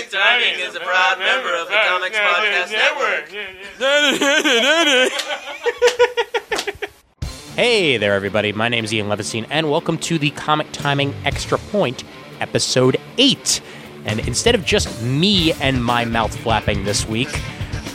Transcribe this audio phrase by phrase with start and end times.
[0.00, 3.30] Comic Timing is a proud member of the Comics Podcast Network.
[7.56, 8.52] Hey there, everybody.
[8.54, 12.04] My name is Ian Levinstein, and welcome to the Comic Timing Extra Point,
[12.40, 13.60] Episode 8.
[14.06, 17.28] And instead of just me and my mouth flapping this week,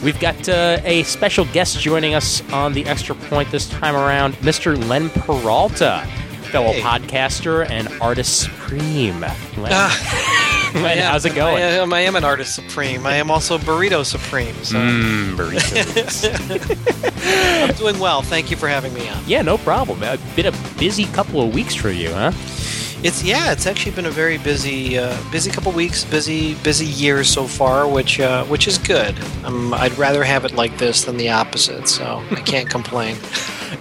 [0.03, 4.35] we've got uh, a special guest joining us on the Extra Point this time around,
[4.35, 4.77] Mr.
[4.87, 6.05] Len Peralta,
[6.51, 6.81] fellow Hey.
[6.81, 9.21] podcaster and artist supreme.
[9.21, 10.34] Len, Len, I
[10.83, 11.57] am- how's it going?
[11.57, 13.05] I am, I am an artist supreme.
[13.05, 14.55] I am also burrito supreme.
[14.63, 16.25] So Mmm, burritos.
[17.69, 18.21] I'm doing well.
[18.21, 19.23] Thank you for having me on.
[19.27, 20.01] yeah, no problem.
[20.03, 22.31] Uh, been a busy couple of weeks for you, huh?
[23.03, 27.23] It's yeah, it's actually been a very busy, uh, busy couple weeks, busy, busy year
[27.23, 29.15] so far, which uh, which is good.
[29.43, 33.17] Um, I'd rather have it like this than the opposite, so I can't complain.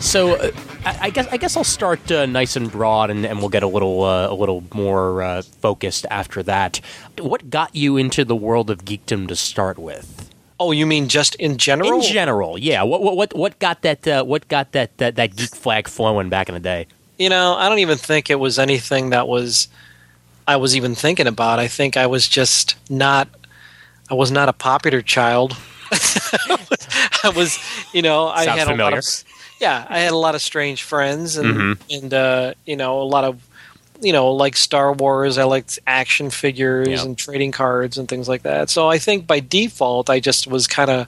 [0.05, 0.51] So uh,
[0.85, 3.63] I, I guess I guess I'll start uh, nice and broad, and, and we'll get
[3.63, 6.81] a little uh, a little more uh, focused after that.
[7.19, 10.31] What got you into the world of geekdom to start with?
[10.61, 11.95] Oh, you mean just in general?
[11.95, 12.83] In general, yeah.
[12.83, 16.29] What what what, what got that uh, what got that, that that geek flag flowing
[16.29, 16.87] back in the day?
[17.19, 19.69] You know, I don't even think it was anything that was
[20.47, 21.59] I was even thinking about.
[21.59, 23.29] I think I was just not
[24.11, 25.57] I was not a popular child.
[27.25, 27.59] I was,
[27.95, 29.05] you know, I Sounds had a lot of
[29.65, 31.75] yeah, I had a lot of strange friends and Mhm.
[31.97, 33.35] and uh, you know, a lot of
[34.07, 37.03] you know, like Star Wars, I liked action figures Yeah.
[37.05, 38.69] and trading cards and things like that.
[38.69, 41.07] So I think by default I just was kind of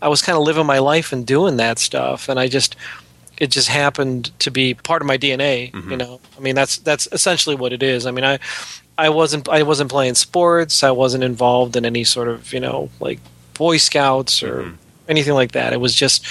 [0.00, 2.76] I was kind of living my life and doing that stuff and I just
[3.44, 5.70] it just happened to be part of my DNA.
[5.72, 5.90] Mm-hmm.
[5.92, 8.06] You know, I mean that's that's essentially what it is.
[8.06, 8.38] I mean, I
[9.06, 10.82] I wasn't I wasn't playing sports.
[10.84, 13.18] I wasn't involved in any sort of you know like
[13.54, 14.74] Boy Scouts or Mm-hmm.
[15.08, 15.72] anything like that.
[15.72, 16.22] It was just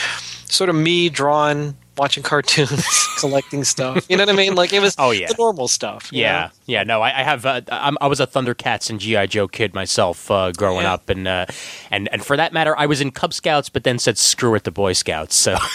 [0.49, 2.85] sort of me drawing, watching cartoons,
[3.19, 4.05] collecting stuff.
[4.09, 4.55] You know what I mean?
[4.55, 5.27] Like it was Oh, yeah.
[5.27, 6.09] the normal stuff.
[6.11, 6.49] Yeah, know?
[6.65, 6.83] yeah.
[6.83, 7.45] No, I, I have.
[7.45, 10.93] Uh, I'm, I was a Thundercats and GI Joe kid myself uh, growing Yeah.
[10.93, 11.45] up, and uh,
[11.91, 14.63] and and for that matter, I was in Cub Scouts, but then said screw it
[14.63, 15.35] the Boy Scouts.
[15.35, 15.57] So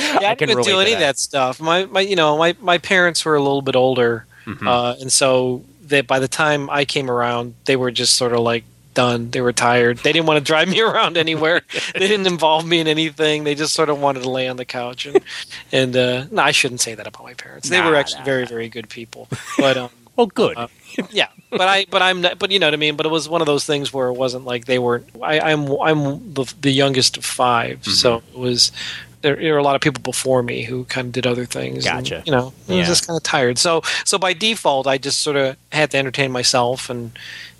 [0.00, 1.06] Yeah, I, can didn't do any of that.
[1.06, 1.60] that stuff.
[1.60, 4.66] My, my, you know, my, my parents were a little bit older, Mm-hmm.
[4.66, 8.40] uh, and so that by the time I came around, they were just sort of
[8.40, 8.64] like
[8.98, 9.30] done.
[9.30, 9.98] They were tired.
[9.98, 11.62] They didn't want to drive me around anywhere.
[11.94, 13.44] they didn't involve me in anything.
[13.44, 15.06] They just sort of wanted to lay on the couch.
[15.06, 15.20] And,
[15.72, 17.68] and uh, no, I shouldn't say that about my parents.
[17.68, 19.28] They Nah, were actually nah, very, very good people.
[19.56, 20.56] But um, well, good.
[20.56, 20.66] uh,
[21.10, 22.96] yeah, but I, but I'm, not, but you know what I mean.
[22.96, 25.02] But it was one of those things where it wasn't like they were.
[25.22, 27.90] I, I'm, I'm the, the youngest of 5 Mm-hmm.
[27.92, 28.72] so it was.
[29.20, 31.84] There, there were a lot of people before me who kind of did other things.
[31.86, 32.22] and, Gotcha.
[32.24, 32.78] you know, I Yeah.
[32.78, 33.58] was just kind of tired.
[33.58, 37.10] So, so by default, I just sort of had to entertain myself and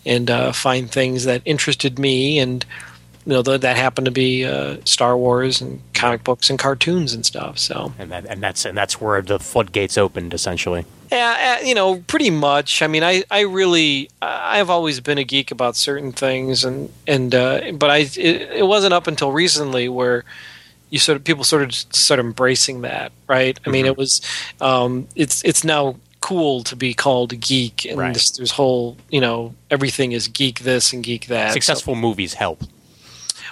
[0.09, 2.65] and uh, find things that interested me, and
[3.27, 7.13] you know, th- that happened to be uh, Star Wars and comic books and cartoons
[7.13, 7.59] and stuff.
[7.59, 10.85] So, and that, and that's and that's where the floodgates opened essentially.
[11.13, 12.83] Yeah, uh, you know, pretty much.
[12.83, 17.35] I mean, I, I really, I've always been a geek about certain things, and and
[17.35, 20.25] uh, but I, it, it wasn't up until recently where
[20.91, 23.59] you sort of people sort of start embracing that, right?
[23.67, 23.91] I mean, Mm-hmm.
[23.93, 24.21] it was,
[24.61, 28.15] um, it's it's now cool to be called geek, and Right.
[28.15, 31.49] this, there's whole, you know, everything is geek this and geek that.
[31.49, 32.63] So- Successful movies help.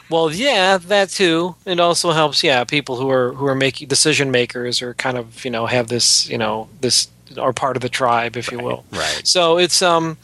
[0.08, 1.54] well, yeah, that too.
[1.64, 5.44] It also helps, yeah, people who are who are making decision makers or kind of
[5.44, 8.84] you know have this you know this are part of the tribe, if you will.
[8.92, 9.22] Right.
[9.24, 10.16] So it's um,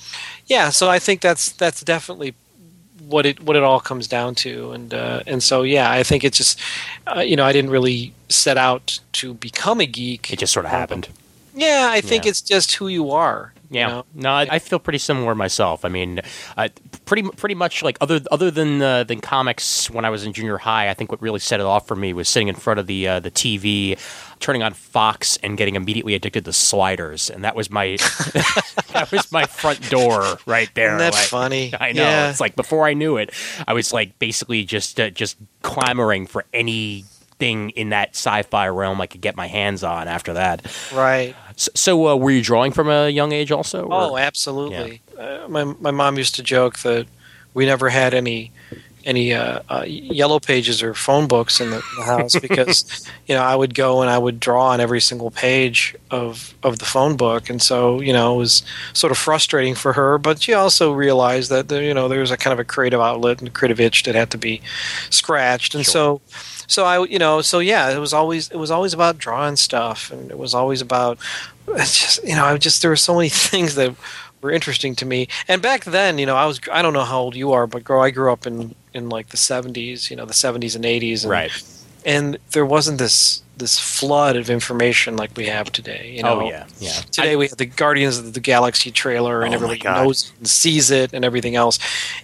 [0.46, 0.70] yeah.
[0.70, 2.34] So I think that's that's definitely
[3.08, 6.22] what it what it all comes down to, and uh, and so yeah, I think
[6.24, 6.60] it's just
[7.06, 10.32] uh, you know I didn't really set out to become a geek.
[10.32, 11.08] It just sort of happened.
[11.54, 12.30] Yeah, I think Yeah.
[12.30, 13.52] it's just who you are.
[13.70, 14.04] you Yeah, know?
[14.14, 15.84] no, I, I feel pretty similar myself.
[15.84, 16.20] I mean,
[16.56, 16.68] uh,
[17.06, 19.90] pretty pretty much like other other than uh, than comics.
[19.90, 22.12] When I was in junior high, I think what really set it off for me
[22.12, 23.98] was sitting in front of the uh, the TV,
[24.40, 27.96] turning on Fox, and getting immediately addicted to sliders, and that was my
[28.92, 30.88] that was my front door right there.
[30.96, 31.72] Isn't that like- funny?
[31.80, 32.02] I know.
[32.02, 32.30] Yeah.
[32.30, 33.30] It's like before I knew it,
[33.66, 39.06] I was like basically just uh, just clamoring for anything in that sci-fi realm I
[39.06, 40.06] could get my hands on.
[40.08, 41.34] After that, Right.
[41.56, 43.84] So, so uh, were you drawing from a young age also?
[43.84, 45.00] or- Oh, absolutely.
[45.18, 47.06] Uh, my my mom used to joke that
[47.54, 48.50] we never had any
[49.04, 53.42] any uh, uh, yellow pages or phone books in the, the house because you know
[53.42, 57.16] I would go and I would draw on every single page of of the phone
[57.16, 58.62] book, and so you know it was
[58.92, 60.18] sort of frustrating for her.
[60.18, 63.00] But she also realized that there, you know there was a kind of a creative
[63.00, 64.62] outlet and a creative itch that had to be
[65.10, 66.20] scratched, and so
[66.72, 70.10] so I you know so yeah it was always it was always about drawing stuff,
[70.10, 71.18] and it was always about
[71.68, 73.94] it's just you know I just there were so many things that
[74.40, 75.28] were interesting to me.
[75.48, 77.84] And back then, you know, I was I don't know how old you are, but
[77.84, 81.22] girl, I grew up in in like the 70s, you know, the 70s and 80s
[81.22, 81.62] and right.
[82.04, 86.14] and there wasn't this this flood of information like we have today.
[86.16, 86.90] You oh, know, oh yeah, yeah.
[87.12, 90.90] Today we have the Guardians of the Galaxy trailer, and Oh, everybody knows and sees
[90.90, 91.78] it, and everything else.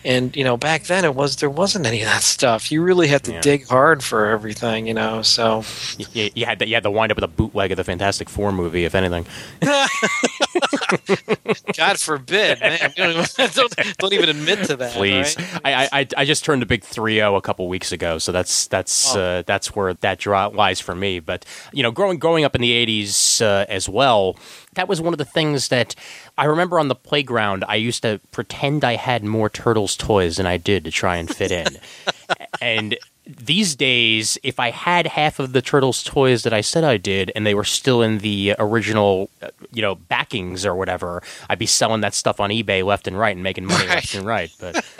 [0.05, 2.71] And you know, back then it was there wasn't any of that stuff.
[2.73, 3.41] You really had to Yeah.
[3.41, 4.87] dig hard for everything.
[4.89, 5.65] You know, so
[6.13, 8.29] You, you had to, you had to wind up with a bootleg of the Fantastic
[8.29, 9.25] Four movie, if anything.
[11.77, 14.93] God forbid, man, don't, don't, even admit to that.
[14.93, 15.61] Please, right?
[15.65, 18.67] I, I I- I just turned a big 3-0 a couple weeks ago, so that's
[18.69, 19.21] that's Oh.
[19.21, 21.21] uh, that's where that draw lies for me.
[21.21, 24.37] But you know, growing growing up in the '80s uh, as well,
[24.75, 25.95] that was one of the things that
[26.37, 27.65] I remember on the playground.
[27.69, 31.29] I used to pretend I had more turtles toys than I did to try and
[31.35, 31.67] fit in,
[32.61, 32.97] and.
[33.29, 37.31] These days, if I had half of the Turtles toys that I said I did,
[37.37, 41.67] and they were still in the original, uh, you know, backings or whatever, I'd be
[41.67, 43.97] selling that stuff on eBay left and right and making money Right.
[43.97, 44.51] left and right.
[44.59, 44.77] But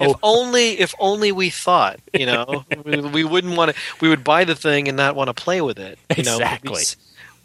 [0.00, 0.18] If Oh.
[0.22, 3.80] only, if only we thought, you know, we, we wouldn't want to.
[4.00, 5.98] We would buy the thing and not want to play with it.
[6.16, 6.70] You know, Exactly.
[6.72, 6.96] We'd,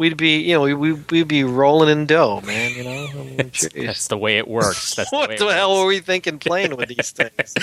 [0.04, 2.72] we'd be, you know, we, we, we'd be rolling in dough, man.
[2.72, 3.38] You know, I mean.
[3.38, 4.96] That's the way it works.
[4.96, 7.54] That's what it the hell were we thinking playing with these things?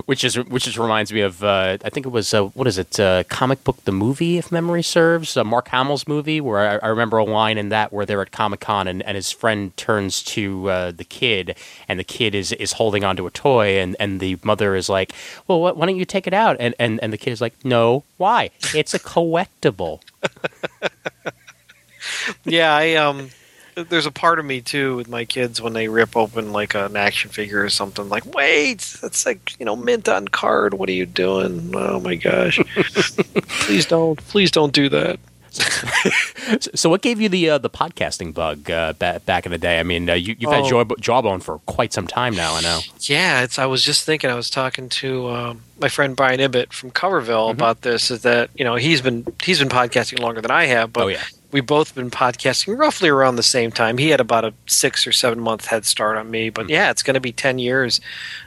[0.06, 2.78] Which is which just reminds me of uh, I think it was uh, what is
[2.78, 6.86] it uh, comic book the movie if memory serves uh, Mark Hamill's movie where I,
[6.86, 9.76] I remember a line in that where they're at Comic Con and, and his friend
[9.76, 11.56] turns to uh, the kid
[11.88, 15.12] and the kid is is holding onto a toy and, and the mother is like
[15.48, 17.54] well wh- why don't you take it out and, and and the kid is like
[17.64, 20.00] no why it's a collectible
[22.44, 23.30] yeah, I um.
[23.76, 26.96] There's a part of me too with my kids when they rip open like an
[26.96, 28.08] action figure or something.
[28.08, 30.74] Like, wait, that's like you know mint on card.
[30.74, 31.72] What are you doing?
[31.74, 32.58] Oh my gosh!
[33.60, 35.20] please don't, please don't do that.
[35.50, 39.58] So, so what gave you the uh, the podcasting bug uh, ba- back in the
[39.58, 40.68] day I mean uh, you, you've had Oh.
[40.84, 43.58] Jaw- Jawbone for quite some time now I know Yeah, it's.
[43.58, 44.30] I was just thinking.
[44.30, 47.52] I was talking to um, my friend Brian Ibbott from Coverville Mhm.
[47.52, 48.10] about this.
[48.10, 51.08] Is that you know he's been he's been podcasting longer than I have, but oh
[51.08, 53.98] yeah we both been podcasting roughly around the same time.
[53.98, 56.70] He had about a six or seven month head start on me, but Mhm.
[56.70, 58.00] yeah, it's going to be ten years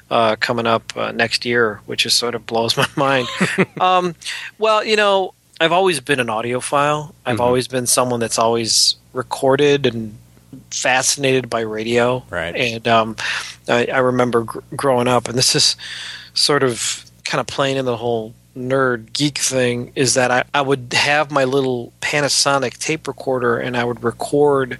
[0.10, 3.28] uh, coming up uh, next year, which is sort of blows my mind.
[3.82, 4.16] um,
[4.58, 7.14] well, you know, I've always been an audiophile.
[7.26, 7.42] I've Mhm.
[7.42, 10.18] always been someone that's always recorded and
[10.72, 12.24] fascinated by radio.
[12.30, 12.56] Right.
[12.56, 13.16] And um,
[13.68, 15.76] I, I remember gr- growing up, and this is
[16.34, 20.62] sort of kind of playing in the whole nerd geek thing is that I, I
[20.62, 24.78] would have my little Panasonic tape recorder and I would record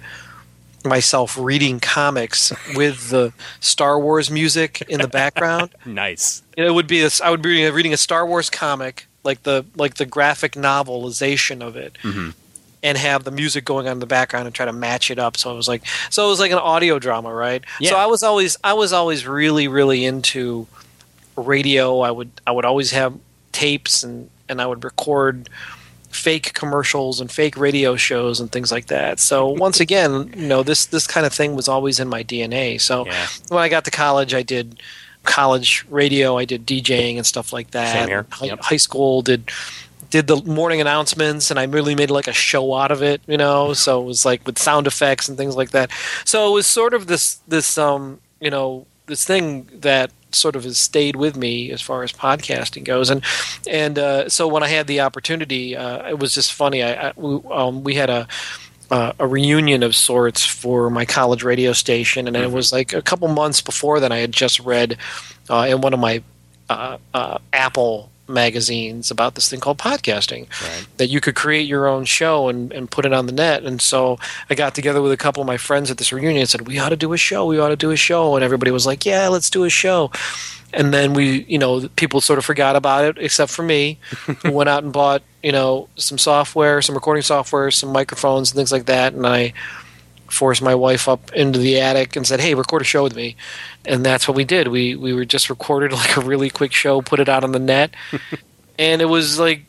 [0.84, 5.70] myself reading comics with the Star Wars music in the background.
[5.86, 9.64] nice it would be this I would be reading a Star Wars comic like the
[9.74, 12.30] like the graphic novelization of it hmm
[12.84, 15.38] and have the music going on in the background and try to match it up.
[15.38, 17.64] So it was like so it was like an audio drama, right?
[17.80, 17.90] Yeah.
[17.90, 20.66] So I was always I was always really really into
[21.34, 22.00] radio.
[22.00, 23.18] I would I would always have
[23.52, 25.48] tapes and and I would record
[26.10, 29.18] fake commercials and fake radio shows and things like that.
[29.18, 32.78] So once again, you know, this this kind of thing was always in my DNA.
[32.78, 34.78] So yeah when I got to college, I did
[35.24, 36.38] college radio.
[36.38, 37.92] I did DJing and stuff like that.
[37.92, 38.26] Same here.
[38.30, 38.60] High, Yep.
[38.62, 39.50] high school did
[40.10, 43.20] did the morning announcements, and I really made like a show out of it.
[43.26, 45.90] You know, so it was like with sound effects and things like that.
[46.24, 50.64] So it was sort of this this um you know this thing that sort of
[50.64, 53.22] has stayed with me as far as podcasting goes and
[53.68, 57.12] and uh, so when I had the opportunity uh, it was just funny I, I
[57.14, 58.26] we, um, we had a
[58.94, 63.02] uh, a reunion of sorts for my college radio station, and it was like a
[63.02, 64.12] couple months before that.
[64.12, 64.98] I had just read
[65.50, 66.22] uh, in one of my
[66.70, 71.86] uh, uh, Apple magazines about this thing called podcasting right that you could create your
[71.86, 73.62] own show and, and put it on the net.
[73.64, 76.48] And so I got together with a couple of my friends at this reunion and
[76.48, 77.46] said, We ought to do a show.
[77.46, 78.34] We ought to do a show.
[78.34, 80.10] And everybody was like, Yeah, let's do a show.
[80.72, 83.98] And then we, you know, people sort of forgot about it, except for me,
[84.42, 88.56] who went out and bought, you know, some software, some recording software, some microphones and
[88.56, 89.14] things like that.
[89.14, 89.52] And I
[90.30, 93.36] forced my wife up into the attic and said, "Hey, record a show with me,"
[93.84, 94.68] and that's what we did.
[94.68, 97.58] We we were just recorded like a really quick show, put it out on the
[97.58, 97.94] net,
[98.78, 99.64] and it was like,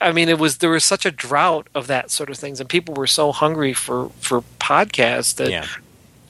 [0.00, 2.68] I mean, it was there was such a drought of that sort of things, and
[2.68, 5.66] people were so hungry for for podcasts that yeah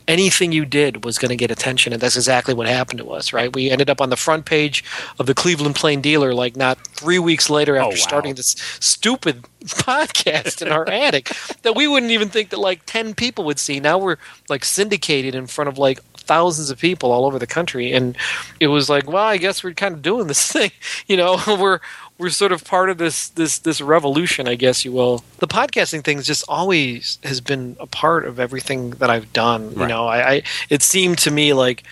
[0.07, 3.33] anything you did was going to get attention, and that's exactly what happened to us.
[3.33, 3.55] Right?
[3.55, 4.85] We ended up on the front page
[5.19, 7.97] of the Cleveland Plain Dealer like not three weeks later after Oh, wow.
[7.97, 11.31] starting this stupid podcast in our attic
[11.63, 13.81] that we wouldn't even think that like ten people would see.
[13.81, 14.17] Now we're
[14.49, 18.17] like syndicated in front of like thousands of people all over the country, and
[18.59, 20.71] it was like, well, I guess we're kind of doing this thing.
[21.07, 21.81] You know, we're
[22.19, 25.25] we're sort of part of this this this revolution, I guess you will.
[25.39, 29.73] The podcasting thing just always has been a part of everything that I've done.
[29.73, 31.83] You know, I, I it seemed to me like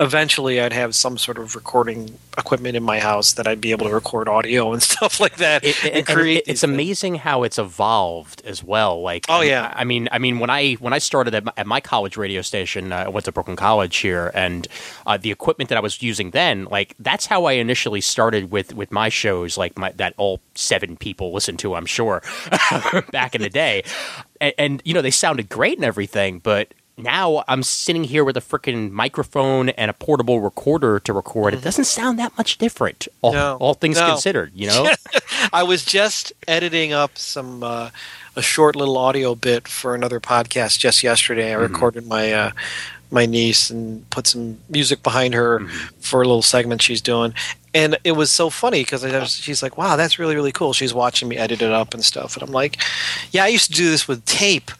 [0.00, 3.86] eventually I'd have some sort of recording equipment in my house that I'd be able
[3.88, 5.64] to record audio and stuff like that.
[5.64, 9.02] It, it, and create it, it's amazing how it's evolved as well.
[9.02, 9.72] Like, Oh, yeah.
[9.74, 12.42] I mean, I mean, when I when I started at my, at my college radio
[12.42, 14.68] station, uh, I went to Brooklyn College here, and
[15.06, 18.74] uh, the equipment that I was using then, like, that's how I initially started with
[18.74, 22.22] with my shows, like my that all seven people listened to, I'm sure,
[23.10, 23.82] back in the day,
[24.40, 26.72] and, and you know they sounded great and everything, but.
[26.98, 31.54] Now I'm sitting here with a freaking microphone and a portable recorder to record.
[31.54, 33.38] It doesn't sound that much different, all, Mm-hmm.
[33.38, 33.56] No.
[33.56, 34.08] all things No.
[34.08, 34.50] considered.
[34.54, 34.90] You know,
[35.52, 37.90] I was just editing up some uh,
[38.36, 41.52] a short little audio bit for another podcast just yesterday.
[41.52, 41.72] I Mm-hmm.
[41.72, 42.50] recorded my uh,
[43.10, 45.86] my niece and put some music behind her Mm-hmm.
[46.00, 47.32] for a little segment she's doing,
[47.74, 51.28] and it was so funny because she's like, "Wow, that's really really cool." She's watching
[51.28, 52.76] me edit it up and stuff, and I'm like,
[53.30, 54.70] "Yeah, I used to do this with tape.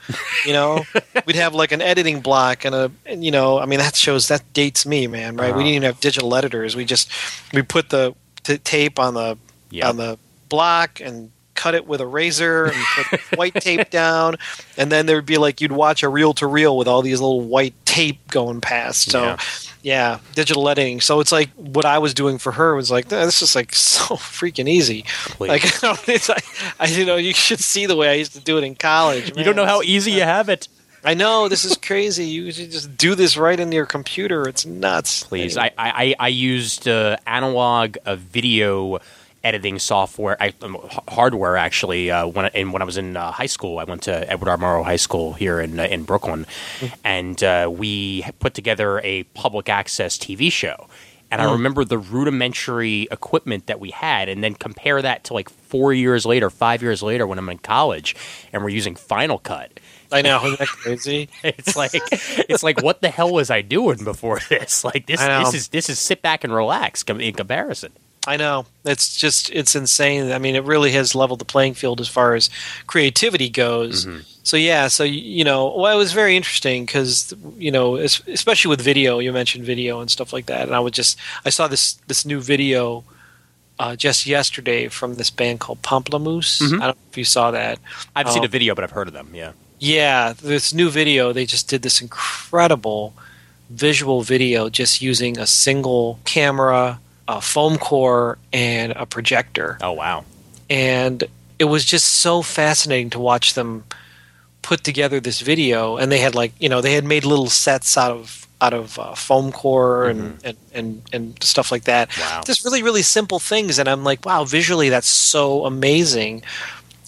[0.47, 0.85] You know,
[1.27, 4.29] we'd have like an editing block and a, and, you know, I mean that shows
[4.29, 5.37] that dates me, man.
[5.37, 5.47] Right?
[5.47, 5.59] We Uh-huh.
[5.61, 6.77] didn't even have digital editors.
[6.77, 7.11] We just
[7.55, 9.39] we put the t- tape on the
[9.71, 9.87] Yep.
[9.89, 10.19] on the
[10.49, 11.31] block and
[11.63, 12.77] cut it with a razor and
[13.11, 14.37] put white tape down.
[14.77, 17.41] And then there'd be like you'd watch a reel to reel with all these little
[17.43, 19.11] white tape going past.
[19.11, 19.39] So Yeah.
[19.83, 20.19] yeah.
[20.35, 21.01] digital editing.
[21.01, 24.15] So it's like what i was doing for her was like this is like so
[24.17, 25.05] freaking easy.
[25.37, 25.49] Please.
[25.49, 25.65] like
[26.09, 26.45] it's like
[26.79, 29.37] I, you know you should see the way i used to do it in college
[29.37, 30.69] you don't know how easy you have it.
[31.05, 32.25] i know this is crazy.
[32.27, 34.49] You should just do this right in your computer.
[34.49, 35.25] It's nuts.
[35.25, 38.99] Please, I I, I used uh, analog uh, video
[39.49, 40.77] editing software, I, um,
[41.09, 42.11] hardware actually.
[42.11, 44.49] Uh, when I, and when I was in uh, high school, I went to Edward
[44.51, 44.59] R.
[44.59, 46.47] Murrow High School here in uh, in Brooklyn,
[47.03, 50.87] and uh, we put together a public access TV show.
[51.31, 55.51] And I remember the rudimentary equipment that we had, and then compare that to like
[55.51, 58.17] four years later, five years later, when I'm in college,
[58.51, 59.79] and we're using Final Cut.
[60.11, 64.05] i know isn't that crazy It's like it's like what the hell was I doing
[64.05, 64.85] before this?
[64.89, 67.93] Like this this is this is sit back and relax in comparison.
[68.29, 68.67] I know.
[68.85, 70.31] It's just it's insane.
[70.33, 72.51] I mean, it really has leveled the playing field as far as
[72.87, 74.05] creativity goes.
[74.05, 74.21] Mm-hmm.
[74.43, 78.81] So yeah, so you know, well, it was very interesting because you know, especially with
[78.83, 81.95] video, you mentioned video and stuff like that, and I would just I saw this
[82.07, 83.03] this new video
[83.79, 86.61] uh, just yesterday from this band called Pomplamoose.
[86.61, 86.81] Mhm.
[86.83, 87.79] I don't know if you saw that.
[88.17, 88.47] I've seen Oh.
[88.47, 89.29] a video, but I've heard of them.
[89.33, 89.53] Yeah.
[89.79, 93.15] Yeah, this new video, they just did this incredible
[93.71, 99.79] visual video just using a single camera, a foam core, and a projector.
[99.81, 100.25] Oh wow.
[100.71, 101.23] And
[101.59, 103.85] it was just so fascinating to watch them
[104.63, 105.97] put together this video.
[105.97, 108.99] And they had like, you know, they had made little sets out of out of
[108.99, 112.11] uh, foam core and, and, and, and stuff like that.
[112.19, 112.43] Wow.
[112.45, 113.79] Just really, really simple things.
[113.79, 116.43] And I'm like, wow, visually that's so amazing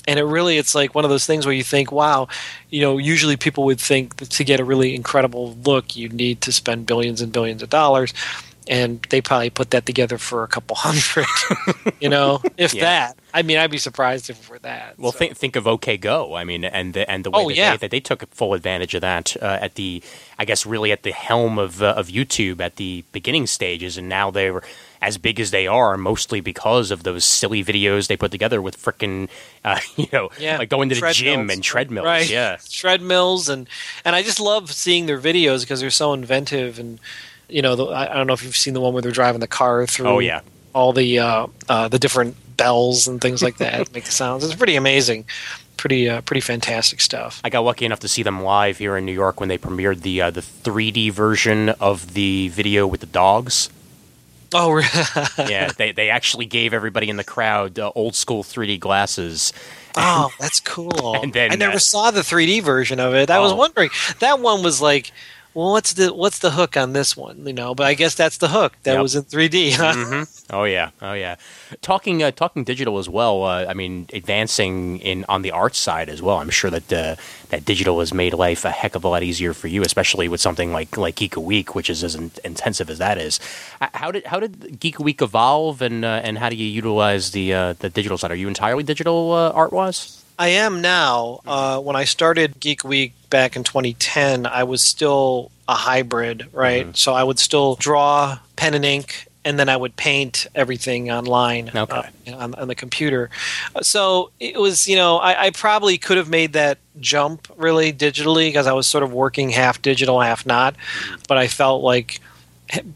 [0.09, 2.27] and it really it's like one of those things where you think wow
[2.71, 6.41] you know usually people would think that to get a really incredible look you need
[6.41, 8.15] to spend billions and billions of dollars
[8.71, 11.27] and they probably put that together for a couple hundred
[12.01, 12.85] you know if Yeah.
[12.85, 15.67] that i mean i'd be surprised if it were that Well, So- think think of
[15.67, 16.35] OK Go.
[16.35, 17.71] I mean, and the, and the way Oh, that, yeah.
[17.73, 20.03] they, that they took full advantage of that uh, at the,
[20.39, 24.09] I guess, really at the helm of uh, of YouTube at the beginning stages, and
[24.09, 24.63] now they're
[25.03, 28.77] as big as they are, mostly because of those silly videos they put together with
[28.77, 29.29] frickin',
[29.65, 32.05] uh, you know, yeah like going to the gym and treadmills.
[32.07, 32.57] right Yeah.
[32.71, 33.69] treadmills and
[34.05, 36.99] and i just love seeing their videos because they're so inventive and
[37.51, 39.47] you know the, I, don't know if you've seen the one where they're driving the
[39.49, 40.41] car through Oh yeah.
[40.73, 44.45] all the uh, uh, the different bells and things like that make the sounds.
[44.45, 45.25] It's pretty amazing,
[45.77, 47.41] pretty uh, pretty fantastic stuff.
[47.45, 50.03] I got lucky enough to see them live here in New York when they premiered
[50.03, 53.71] the uh, the 3D version of the video with the dogs.
[54.53, 54.79] Oh,
[55.39, 59.53] yeah, they they actually gave everybody in the crowd uh, old school 3D glasses.
[59.97, 61.15] oh, that's cool.
[61.23, 63.31] And then, I never uh, saw the 3D version of it.
[63.31, 63.57] I was Oh.
[63.57, 65.13] wondering that one was like.
[65.53, 67.45] Well, what's the what's the hook on this one?
[67.45, 69.03] You know, but I guess that's the hook that Yep.
[69.03, 69.73] was in 3D.
[69.77, 69.95] Huh?
[69.95, 71.37] hmm Oh yeah, oh yeah.
[71.83, 73.43] Talking uh, talking digital as well.
[73.45, 76.39] Uh, I mean, advancing in on the art side as well.
[76.39, 77.17] I'm sure that uh,
[77.51, 80.41] that digital has made life a heck of a lot easier for you, especially with
[80.41, 83.41] something like like Geek a Week, which is as in- intensive as that is.
[83.95, 87.33] How did how did Geek a Week evolve, and uh, and how do you utilize
[87.33, 88.31] the uh, the digital side?
[88.31, 90.20] Are you entirely digital uh, art wise?
[90.41, 91.41] I am now.
[91.47, 96.97] Uh, when I started Geek Week back in 2010, I was still a hybrid, right?
[96.97, 101.71] So I would still draw pen and ink, and then I would paint everything online
[101.75, 102.09] Okay.
[102.29, 103.29] uh, on, on the computer.
[103.77, 107.93] Uh, So it was, you know, I, I probably could have made that jump really
[107.93, 110.75] digitally because I was sort of working half digital, half not.
[111.29, 112.19] But I felt like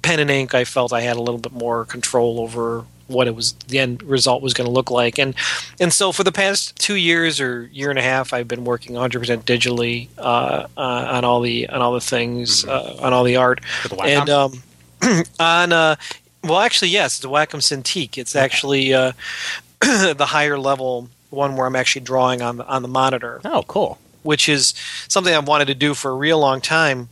[0.01, 3.35] pen and ink, I felt I had a little bit more control over what it
[3.35, 5.19] was the end result was going to look like.
[5.19, 5.35] And
[5.81, 8.95] and so for the past two years or year and a half i've been working
[8.97, 10.81] 100% digitally uh, uh,
[11.13, 13.61] on all the on all the things uh, on all the art.
[13.89, 14.63] The and um,
[15.41, 15.97] on uh,
[16.43, 18.19] well, actually, yes, it's a Wacom Cintiq.
[18.19, 19.13] It's actually uh,
[19.81, 23.99] the higher level one where I'm actually drawing on the on the monitor, Oh, cool.
[24.23, 24.75] which is
[25.09, 27.09] something I've wanted to do for a real long time,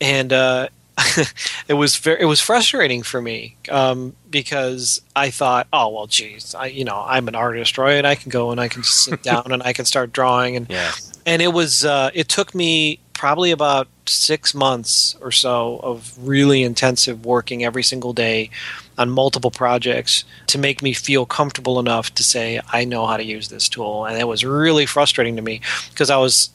[0.00, 0.68] and uh,
[1.68, 6.54] it was very, it was frustrating for me um, because I thought, oh well, geez,
[6.54, 8.04] I you know I'm an artist, right?
[8.04, 10.66] I can go and I can just sit down and I can start drawing, and
[10.70, 10.90] Yeah.
[11.26, 16.62] and it was uh, it took me probably about six months or so of really
[16.62, 18.48] intensive working every single day
[18.96, 23.24] on multiple projects to make me feel comfortable enough to say I know how to
[23.24, 26.50] use this tool, and it was really frustrating to me because I was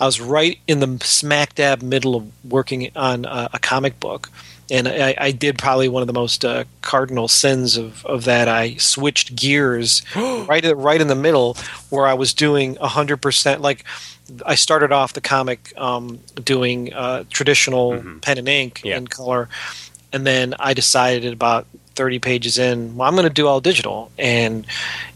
[0.00, 4.30] I was right in the smack dab middle of working on a, a comic book.
[4.70, 8.48] And I, I did probably one of the most uh, cardinal sins of, of that.
[8.48, 11.58] I switched gears right at, right in the middle,
[11.90, 13.60] where I was doing hundred percent.
[13.60, 13.84] Like
[14.46, 18.96] I started off the comic um, doing uh, traditional pen and ink Yeah.
[18.96, 19.50] in color,
[20.14, 24.10] and then I decided about 30 pages in, well, I'm going to do all digital,
[24.18, 24.66] and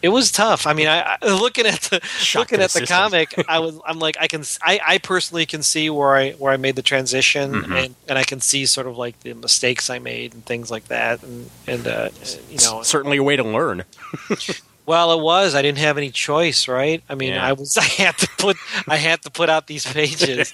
[0.02, 0.66] it was tough.
[0.66, 2.96] I mean, I, I looking at the Shock looking at the system.
[2.96, 6.52] comic, I was I'm like I can I, I personally can see where I where
[6.52, 7.84] I made the transition, Mhm.
[7.86, 10.88] and, and I can see sort of like the mistakes I made and things like
[10.88, 12.08] that, and and uh,
[12.50, 13.84] you know, Certainly a way to learn.
[14.86, 15.54] well, it was.
[15.54, 17.02] I didn't have any choice, right?
[17.08, 17.44] I mean, Yeah.
[17.46, 17.76] I was.
[17.76, 18.56] I had to put.
[18.86, 20.52] I had to put out these pages.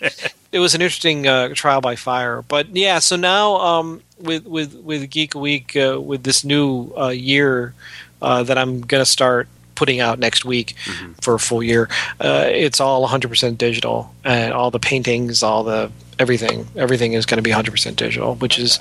[0.53, 2.99] it was an interesting uh, trial by fire, but yeah.
[2.99, 7.75] So now, um, with with with Geek Week, uh, with this new uh, year
[8.21, 10.75] uh, that I'm gonna start putting out next week
[11.21, 11.89] for a full year,
[12.21, 17.39] uh, it's all 100% digital, and all the paintings, all the everything, everything is going
[17.39, 18.79] to be 100% digital, which is.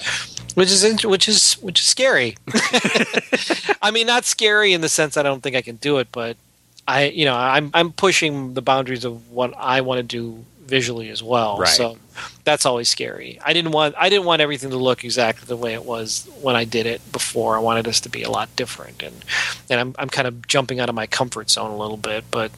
[0.55, 2.37] Which is which is which is scary.
[3.81, 6.37] I mean, not scary in the sense I don't think I can do it, but
[6.87, 11.09] I, you know, I'm I'm pushing the boundaries of what I want to do visually
[11.09, 11.57] as well.
[11.57, 11.67] Right.
[11.69, 11.97] So
[12.43, 13.39] that's always scary.
[13.45, 16.55] I didn't want I didn't want everything to look exactly the way it was when
[16.55, 17.55] I did it before.
[17.55, 19.15] I wanted us to be a lot different, and
[19.69, 22.51] and I'm I'm kind of jumping out of my comfort zone a little bit, but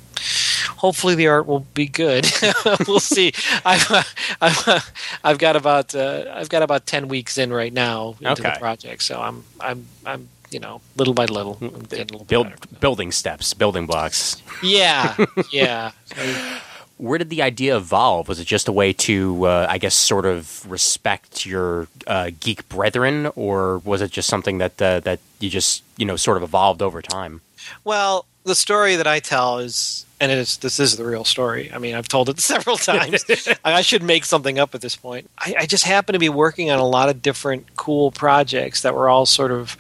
[0.78, 2.28] hopefully the art will be good.
[2.88, 3.34] we'll see.
[3.66, 3.88] I've
[4.42, 4.94] I've,
[5.24, 8.52] I've got about uh, I've got about ten weeks in right now into Okay.
[8.54, 12.25] the project, so I'm I'm I'm you know little by little I'm getting a little
[12.25, 12.75] Build better.
[12.79, 14.42] building steps, building blocks.
[14.62, 15.16] Yeah,
[15.51, 15.92] yeah.
[16.98, 18.29] Where did the idea evolve?
[18.29, 22.68] Was it just a way to, uh, I guess, sort of respect your uh, geek
[22.70, 26.44] brethren, or was it just something that uh, that you just you know sort of
[26.44, 27.42] evolved over time?
[27.84, 31.70] Well, the story that I tell is, and it's this is the real story.
[31.74, 33.25] I mean, I've told it several times.
[33.66, 35.29] I should make something up at this point.
[35.38, 38.96] I, I just happen to be working on a lot of different cool projects that
[38.96, 39.75] were all sort of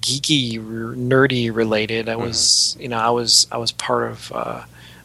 [0.00, 2.08] geeky, r- nerdy related.
[2.08, 4.32] I was, you know, I was, I was part of.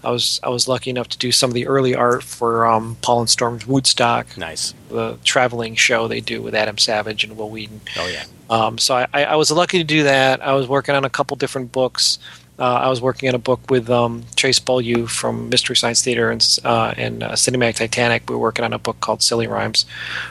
[0.07, 2.95] I was, I was lucky enough to do some of the early art for um,
[3.01, 4.73] Paul and Storm's W00tstock, Nice.
[4.89, 7.81] the traveling show they do with Adam Savage and Wil Wheaton.
[7.97, 8.23] Oh yeah.
[8.49, 10.41] Um, so I, I was lucky to do that.
[10.41, 12.19] I was working on a couple different books.
[12.59, 16.31] Uh, I was working on a book with um, Trace Beaulieu from Mystery Science Theater
[16.31, 18.29] and, uh, and uh, Cinematic Titanic.
[18.29, 19.85] We were working on a book called Silly Rhymes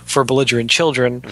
[0.04, 1.22] for belligerent children,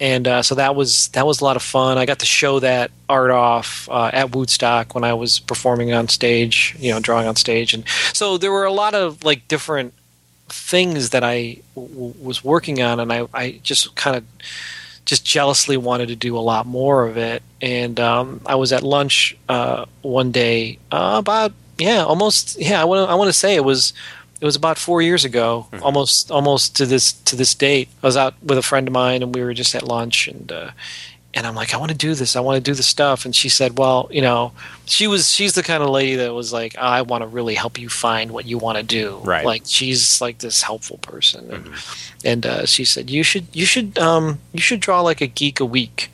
[0.00, 1.98] and uh, so that was that was a lot of fun.
[1.98, 6.08] I got to show that art off uh, at W00tstock when I was performing on
[6.08, 7.84] stage, you know, drawing on stage, and
[8.14, 9.92] so there were a lot of like different
[10.48, 14.24] things that I w- was working on, and I, I just kind of
[15.04, 17.42] just jealously wanted to do a lot more of it.
[17.60, 22.80] And um, I was at lunch uh, one day uh, about yeah, almost yeah.
[22.80, 23.92] I want I want to say it was
[24.40, 27.88] it was about four years ago, almost almost to this to this date.
[28.02, 30.50] I was out with a friend of mine, and we were just at lunch, and
[30.50, 30.70] uh,
[31.32, 32.34] and I'm like, I want to do this.
[32.34, 33.24] I want to do the stuff.
[33.24, 34.52] And she said, well, you know,
[34.86, 37.78] she was she's the kind of lady that was like, I want to really help
[37.78, 39.20] you find what you want to do.
[39.22, 39.44] Right.
[39.44, 41.52] Like she's like this helpful person.
[41.52, 41.70] And,
[42.24, 45.60] and uh, she said, you should you should um you should draw like a geek
[45.60, 46.10] a week.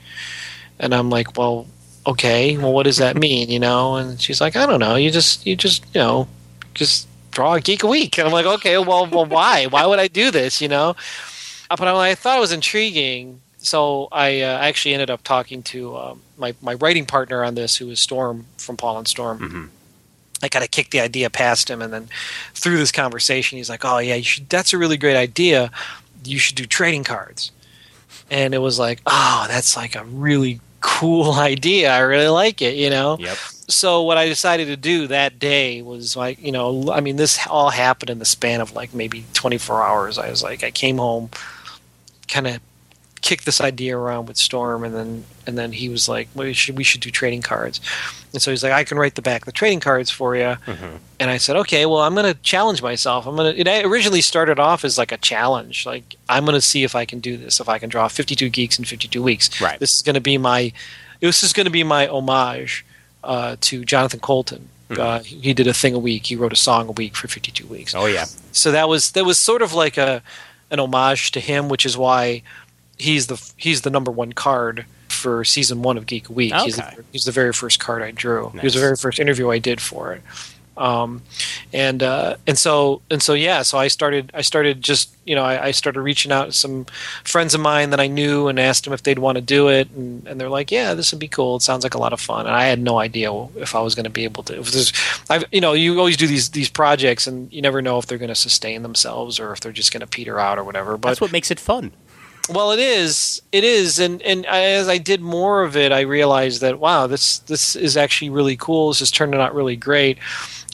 [0.78, 1.66] And I'm like, well,
[2.06, 2.58] okay.
[2.58, 3.48] Well, what does that mean?
[3.50, 3.96] You know?
[3.96, 4.96] And she's like, I don't know.
[4.96, 6.28] You just you just you know
[6.74, 8.16] just draw a geek a week.
[8.18, 8.78] And I'm like, okay.
[8.78, 9.66] Well, well, why?
[9.66, 10.60] Why would I do this?
[10.62, 10.96] You know?
[11.70, 13.40] Uh, But I, I thought it was intriguing.
[13.58, 17.76] So I uh, actually ended up talking to um, my my writing partner on this,
[17.76, 19.38] who is Storm from Paul and Storm.
[19.38, 19.68] Mhm.
[20.42, 22.08] I kind of kicked the idea past him, and then
[22.54, 24.48] through this conversation, he's like, "Oh yeah, you should.
[24.48, 25.70] That's a really great idea.
[26.24, 27.50] You should do trading cards."
[28.30, 31.90] And it was like, "Oh, that's like a really cool idea.
[31.90, 33.36] I really like it." You know Yep.
[33.68, 37.46] So what I decided to do that day was like, you know, I mean, this
[37.48, 40.18] all happened in the span of like maybe 24 hours.
[40.18, 41.30] I was like, I came home,
[42.28, 42.60] kind of
[43.22, 46.52] kicked this idea around with Storm, and then and then he was like, well, we
[46.52, 47.80] should we should do trading cards,
[48.32, 50.56] and so he's like, I can write the back of the trading cards for you,
[50.66, 50.96] mm-hmm.
[51.18, 53.26] and I said, okay, well, I'm going to challenge myself.
[53.26, 53.60] I'm going to.
[53.60, 57.04] It originally started off as like a challenge, like I'm going to see if I
[57.04, 59.60] can do this, if I can draw 52 geeks in 52 weeks.
[59.60, 59.80] Right.
[59.80, 60.72] This is to be my,
[61.18, 62.84] this is going to be my homage
[63.26, 64.68] uh, to Jonathan Coulton.
[64.88, 66.26] Uh, he did a thing a week.
[66.26, 68.26] He wrote a song a week for 52 weeks Oh yeah.
[68.52, 70.22] so that was that was sort of like a
[70.70, 72.42] an homage to him, which is why
[72.96, 76.54] he's the he's the number one card for season one of Geek Week.
[76.54, 78.50] He's, the, he's the very first card I drew.
[78.50, 80.22] He was the very first interview I did for it.
[80.76, 81.22] Um,
[81.72, 85.44] and uh, and so and so yeah, so I started I started just you know
[85.44, 86.86] I, I started reaching out to some
[87.24, 89.90] friends of mine that I knew and asked them if they'd want to do it,
[89.90, 91.56] and, and they're like, yeah, this would be cool.
[91.56, 92.46] It sounds like a lot of fun.
[92.46, 94.60] And I had no idea if I was going to be able to.
[94.60, 94.92] If there's,
[95.30, 98.18] I've you know you always do these these projects and you never know if they're
[98.18, 100.96] going to sustain themselves or if they're just going to peter out or whatever.
[100.96, 101.92] But That's what makes it fun.
[102.48, 103.42] well, it is.
[103.50, 107.38] It is, and and as I did more of it, I realized that wow, this
[107.40, 108.88] this is actually really cool.
[108.88, 110.18] This is turning out really great.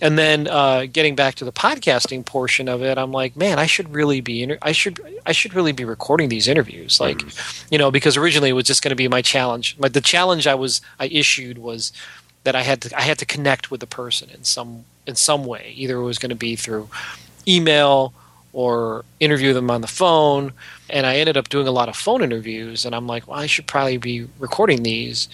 [0.02, 3.66] And then uh, getting back to the podcasting portion of it, I'm like, man, I
[3.66, 4.42] should really be.
[4.42, 7.22] Inter- I should I should really be recording these interviews, like,
[7.70, 9.76] you know, because originally it was just going to be my challenge.
[9.78, 11.92] But the challenge I was I issued was
[12.42, 15.44] that I had to I had to connect with the person in some in some
[15.44, 15.72] way.
[15.76, 16.88] Either it was going to be through
[17.46, 18.12] email
[18.52, 20.52] or interview them on the phone.
[20.90, 22.84] And I ended up doing a lot of phone interviews.
[22.84, 25.28] And I'm like, well, I should probably be recording these.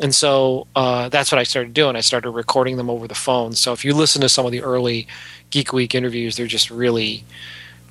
[0.00, 1.96] And so uh, that's what I started doing.
[1.96, 3.52] I started recording them over the phone.
[3.54, 5.08] So if you listen to some of the early
[5.50, 7.24] Geek Week interviews, they're just really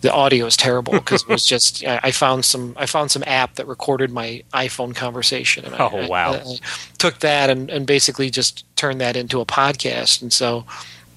[0.01, 3.55] the audio is terrible because it was just I, found some I found some app
[3.55, 6.33] that recorded my iPhone conversation and I, Oh, wow.
[6.33, 6.55] I, I
[6.99, 10.65] took that and, and basically just turned that into a podcast and so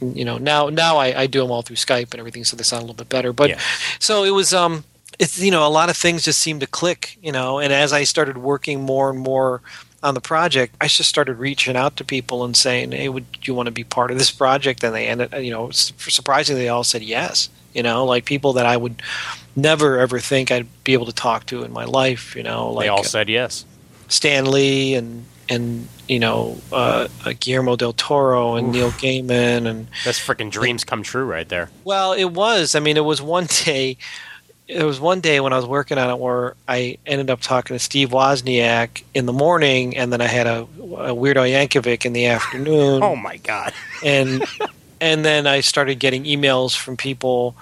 [0.00, 2.62] you know now now I, I do them all through Skype and everything so they
[2.62, 3.60] sound a little bit better but Yeah.
[3.98, 4.84] so it was um
[5.18, 7.92] it's you know a lot of things just seemed to click you know and as
[7.92, 9.60] I started working more and more
[10.02, 13.54] on the project I just started reaching out to people and saying hey would you
[13.54, 16.84] want to be part of this project and they ended you know surprisingly they all
[16.84, 19.02] said yes you know like people that I would
[19.54, 22.84] never ever think I'd be able to talk to in my life you know like
[22.84, 23.64] they all uh, said yes.
[24.08, 29.88] Stan Lee and and you know uh, uh, Guillermo del Toro and Neil Gaiman and
[30.04, 31.70] That's freaking dreams come true right there.
[31.84, 32.74] well, it was.
[32.74, 33.96] I mean, it was one day.
[34.70, 37.74] It was one day when I was working on it where I ended up talking
[37.74, 42.04] to Steve Wozniak in the morning, and then I had a, a Weird Al Yankovic
[42.06, 43.72] in the afternoon, Oh my god.
[44.04, 44.44] and
[45.00, 47.56] and then I started getting emails from people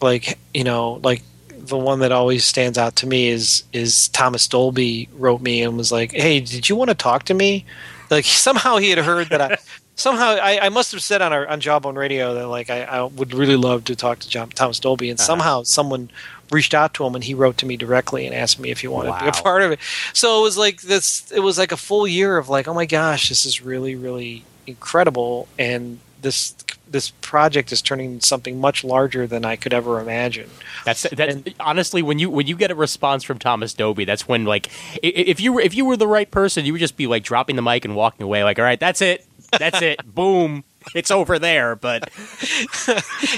[0.00, 4.46] like you know like the one that always stands out to me is is Thomas
[4.46, 7.64] Dolby wrote me and was like, "Hey, did you want to talk to me?"
[8.08, 9.56] Like somehow he had heard that I
[9.96, 13.02] somehow I, I must have said on our on Jawbone Radio that like I, I
[13.02, 15.26] would really love to talk to John, Thomas Dolby, and Uh-huh.
[15.26, 16.10] somehow someone
[16.52, 18.86] reached out to him and he wrote to me directly and asked me if he
[18.86, 19.80] wanted to be a part of it.
[20.12, 21.32] So it was like this.
[21.32, 24.44] It was like a full year of like, oh my gosh, this is really really
[24.66, 26.54] incredible, and this
[26.88, 30.48] this project is turning into something much larger than I could ever imagine.
[30.84, 31.28] That's that.
[31.28, 34.70] And- honestly, when you when you get a response from Thomas Dolby, that's when like
[35.02, 37.56] if you were if you were the right person, you would just be like dropping
[37.56, 38.44] the mic and walking away.
[38.44, 39.26] Like, all right, that's it,
[39.58, 41.76] that's it, boom, it's over there.
[41.76, 42.10] But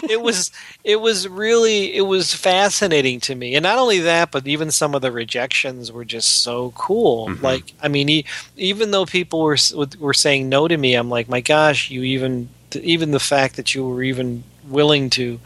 [0.09, 0.51] it was
[0.85, 3.55] it was really it was fascinating to me.
[3.55, 7.29] And not only that but even some of the rejections were just so cool.
[7.29, 7.44] Mm-hmm.
[7.44, 8.25] Like i mean e-
[8.57, 9.57] even though people were
[9.99, 13.75] were saying no to me i'm like my gosh you even even the fact that
[13.75, 15.40] you were even willing to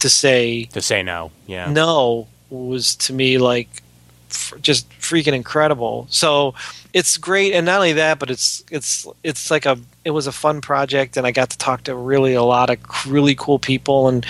[0.00, 3.82] to say to say no, yeah, no was to me like
[4.34, 6.06] f- just freaking incredible.
[6.10, 6.54] So
[6.92, 10.32] it's great and not only that but it's it's it's like a it was a
[10.32, 12.78] fun project and i got to talk to really a lot of
[13.10, 14.26] really cool people and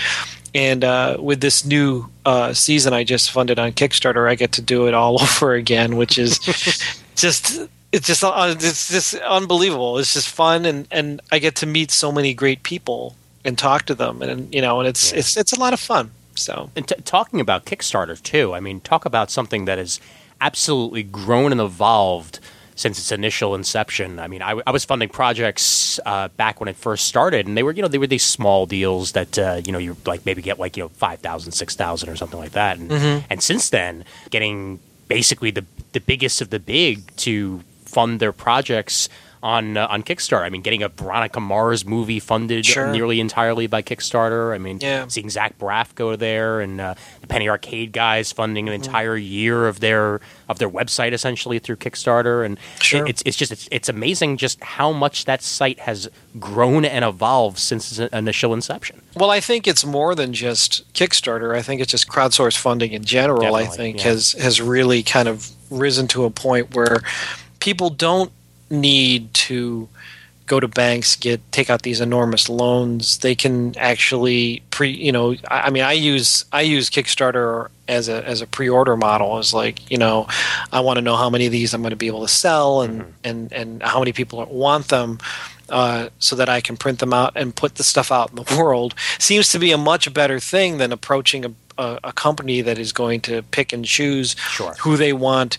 [0.55, 4.61] and uh, with this new uh, season i just funded on kickstarter i get to
[4.61, 6.39] do it all over again which is
[7.15, 9.97] just it's just uh, it's just unbelievable.
[9.99, 13.83] It's just fun and and i get to meet so many great people and talk
[13.87, 15.19] to them and you know and it's Yeah.
[15.19, 18.79] it's it's a lot of fun so And t- talking about Kickstarter too, I mean,
[18.81, 19.99] talk about something that has
[20.41, 22.39] absolutely grown and evolved
[22.75, 24.17] since its initial inception.
[24.19, 27.55] I mean, I, w- I was funding projects uh, back when it first started, and
[27.55, 30.25] they were, you know, they were these small deals that, uh, you know, you like
[30.25, 32.79] maybe get like you know five thousand, six thousand, or something like that.
[32.79, 32.91] And
[33.29, 39.07] and since then, getting basically the the biggest of the big to fund their projects
[39.43, 40.41] on uh, on Kickstarter.
[40.43, 42.91] I mean, getting a Veronica Mars movie funded Sure.
[42.91, 44.55] nearly entirely by Kickstarter.
[44.55, 45.05] I mean, Yeah.
[45.09, 48.73] seeing Zach Braff go there and uh, the Penny Arcade guys funding Mm-hmm.
[48.73, 53.05] an entire year of their of their website essentially through Kickstarter, and Sure.
[53.05, 57.03] it- it's it's just it's, it's amazing just how much that site has grown and
[57.03, 59.01] evolved since its initial inception.
[59.15, 61.53] Well, I think it's more than just Kickstarter.
[61.55, 63.55] I think it's just crowdsourced funding in general.
[63.55, 64.03] I think yeah.
[64.11, 67.01] has has really kind of risen to a point where
[67.59, 68.31] people don't
[68.73, 69.87] need to
[70.45, 73.19] go to banks get take out these enormous loans.
[73.19, 74.89] They can actually pre.
[74.91, 78.97] You know, I, I mean, I use I use Kickstarter as a as a pre-order
[78.97, 79.37] model.
[79.37, 80.27] As like, you know,
[80.73, 82.81] I want to know how many of these I'm going to be able to sell
[82.81, 83.11] and Mm-hmm.
[83.23, 85.19] and and how many people want them
[85.69, 88.55] uh, so that I can print them out and put the stuff out in the
[88.57, 92.77] world seems to be a much better thing than approaching a, a, a company that
[92.77, 94.73] is going to pick and choose Sure.
[94.81, 95.57] who they want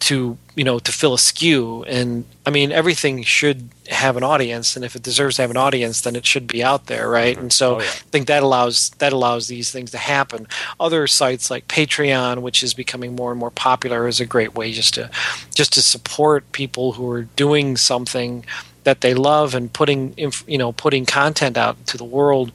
[0.00, 1.84] to you know to fill a SKU.
[1.86, 4.76] And i mean everything should have an audience.
[4.76, 7.34] And if it deserves to have an audience then it should be out there right?
[7.34, 7.42] Mm-hmm.
[7.42, 7.86] And so Oh, yeah.
[7.86, 10.46] i think that allows that allows these things to happen.
[10.78, 14.72] Other sites like patreon which is becoming more and more popular is a great way
[14.72, 15.10] just to
[15.54, 18.44] just to support people who are doing something
[18.84, 22.50] that they love and putting inf- you know putting content out to the world.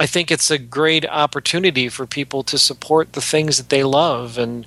[0.00, 4.38] I think it's a great opportunity for people to support the things that they love.
[4.38, 4.64] And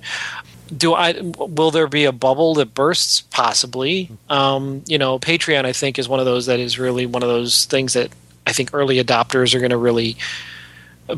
[0.76, 1.14] do I?
[1.20, 3.20] Will there be a bubble that bursts?
[3.20, 4.10] Possibly.
[4.28, 7.28] Um, you know, Patreon I think is one of those that is really one of
[7.28, 8.10] those things that
[8.46, 10.16] I think early adopters are going to really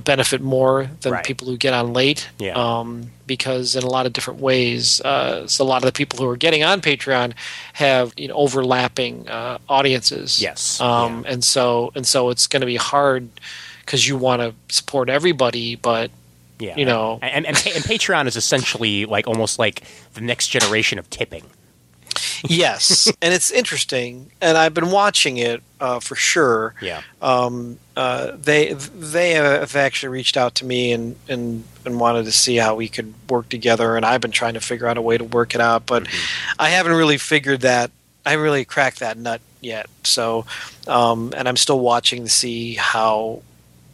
[0.04, 1.24] benefit more than Right.
[1.24, 2.28] people who get on late.
[2.38, 2.54] Yeah.
[2.54, 6.18] Um, because in a lot of different ways, uh, so a lot of the people
[6.18, 7.34] who are getting on Patreon
[7.74, 10.40] have you know, overlapping uh, audiences.
[10.42, 10.80] Yes.
[10.80, 13.28] Um, and so and so it's going to be hard
[13.80, 16.10] because you want to support everybody, but
[16.64, 17.18] Yeah, you know.
[17.22, 19.82] and, and, and, and Patreon is essentially like almost like
[20.14, 21.44] the next generation of tipping.
[22.48, 26.74] yes, and it's interesting, and I've been watching it uh, for sure.
[26.80, 32.24] Yeah, Um, uh, they they have actually reached out to me and, and and wanted
[32.24, 35.02] to see how we could work together, and I've been trying to figure out a
[35.02, 36.06] way to work it out, but
[36.58, 37.90] I haven't really figured that.
[38.26, 39.86] I haven't really cracked that nut yet.
[40.02, 40.46] So,
[40.86, 43.42] um, and I'm still watching to see how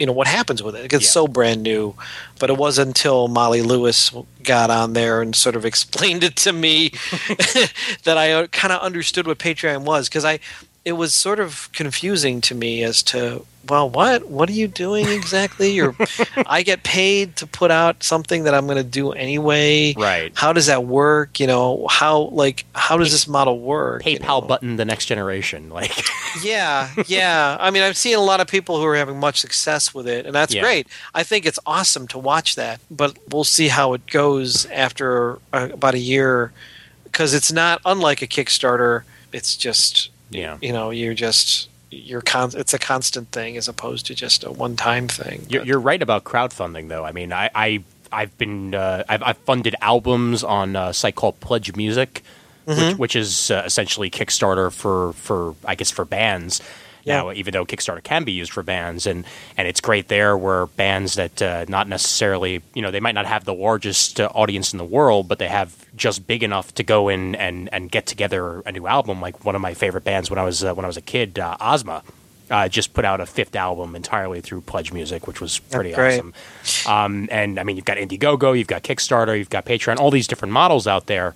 [0.01, 0.93] you know what happens with it.
[0.93, 1.11] It's Yeah.
[1.11, 1.95] so brand new,
[2.41, 4.11] but it wasn't until Molly Lewis
[4.43, 6.89] got on there and sort of explained it to me
[8.05, 10.41] that I uh, kind of understood what Patreon was because I
[10.85, 15.07] it was sort of confusing to me as to well what what are you doing
[15.07, 15.95] exactly or
[16.47, 20.33] I get paid to put out something that I'm going to do anyway right.
[20.35, 24.41] how does that work you know how like how does this model work you PayPal
[24.41, 24.49] know?
[24.49, 25.69] button the next generation.
[25.69, 25.93] Like,
[26.43, 29.93] yeah yeah i mean i've seen a lot of people who are having much success
[29.93, 30.63] with it and that's Yeah.
[30.63, 35.39] great i think it's awesome to watch that but we'll see how it goes after
[35.53, 36.53] uh, about a year
[37.05, 42.53] because it's not unlike a kickstarter it's just yeah, you know you're just you're con-
[42.57, 46.23] it's a constant thing as opposed to just a one-time thing you're, you're right about
[46.25, 47.05] crowdfunding, though.
[47.05, 51.41] I mean, I, I I've been uh, I've, I've funded albums on a site called
[51.41, 52.23] Pledge Music,
[52.67, 52.89] Mm-hmm.
[52.91, 56.61] which, which is uh, essentially Kickstarter for for I guess for bands.
[57.05, 57.33] Yeah.
[57.33, 59.25] Even though Kickstarter can be used for bands, and,
[59.57, 63.27] and it's great there where bands that uh, not necessarily, you know, they might not
[63.27, 66.83] have the largest uh, audience in the world, but they have just big enough to
[66.83, 69.21] go in and, and get together a new album.
[69.21, 71.39] Like one of my favorite bands when I was uh, when I was a kid,
[71.39, 72.03] uh, Ozma,
[72.51, 76.35] uh, just put out a fifth album entirely through Pledge Music, which was pretty awesome.
[76.87, 80.27] Um, and I mean, you've got Indiegogo, you've got Kickstarter, you've got Patreon, all these
[80.27, 81.35] different models out there.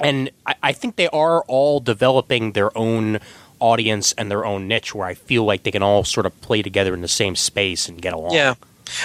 [0.00, 3.20] And I, I think they are all developing their own
[3.62, 6.60] audience and their own niche where I feel like they can all sort of play
[6.62, 8.34] together in the same space and get along.
[8.34, 8.54] Yeah.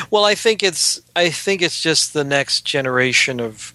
[0.10, 3.74] Well, I think it's I think it's just the next generation of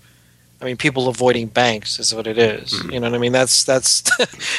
[0.61, 2.73] I mean people avoiding banks is what it is.
[2.73, 2.90] Mm-hmm.
[2.90, 3.33] You know what I mean?
[3.33, 4.03] That's that's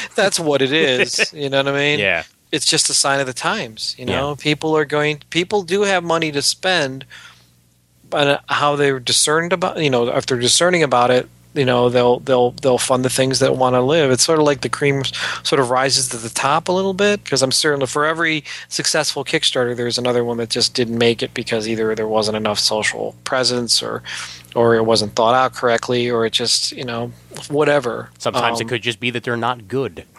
[0.16, 1.32] that's what it is.
[1.34, 1.98] You know what I mean?
[1.98, 2.24] Yeah.
[2.50, 4.36] It's just a sign of the times, you know?
[4.36, 7.04] People are going people do have money to spend
[8.08, 12.18] but how they're discerned about you know, if they're discerning about it, you know, they'll
[12.20, 14.10] they'll they'll fund the things that want to live.
[14.10, 15.02] It's sort of like the cream
[15.42, 19.24] sort of rises to the top a little bit because I'm certain for every successful
[19.24, 23.14] Kickstarter, there's another one that just didn't make it because either there wasn't enough social
[23.24, 24.02] presence or
[24.54, 27.12] or it wasn't thought out correctly or it just you know
[27.48, 28.10] whatever.
[28.18, 30.04] Sometimes Um, it could just be that they're not good.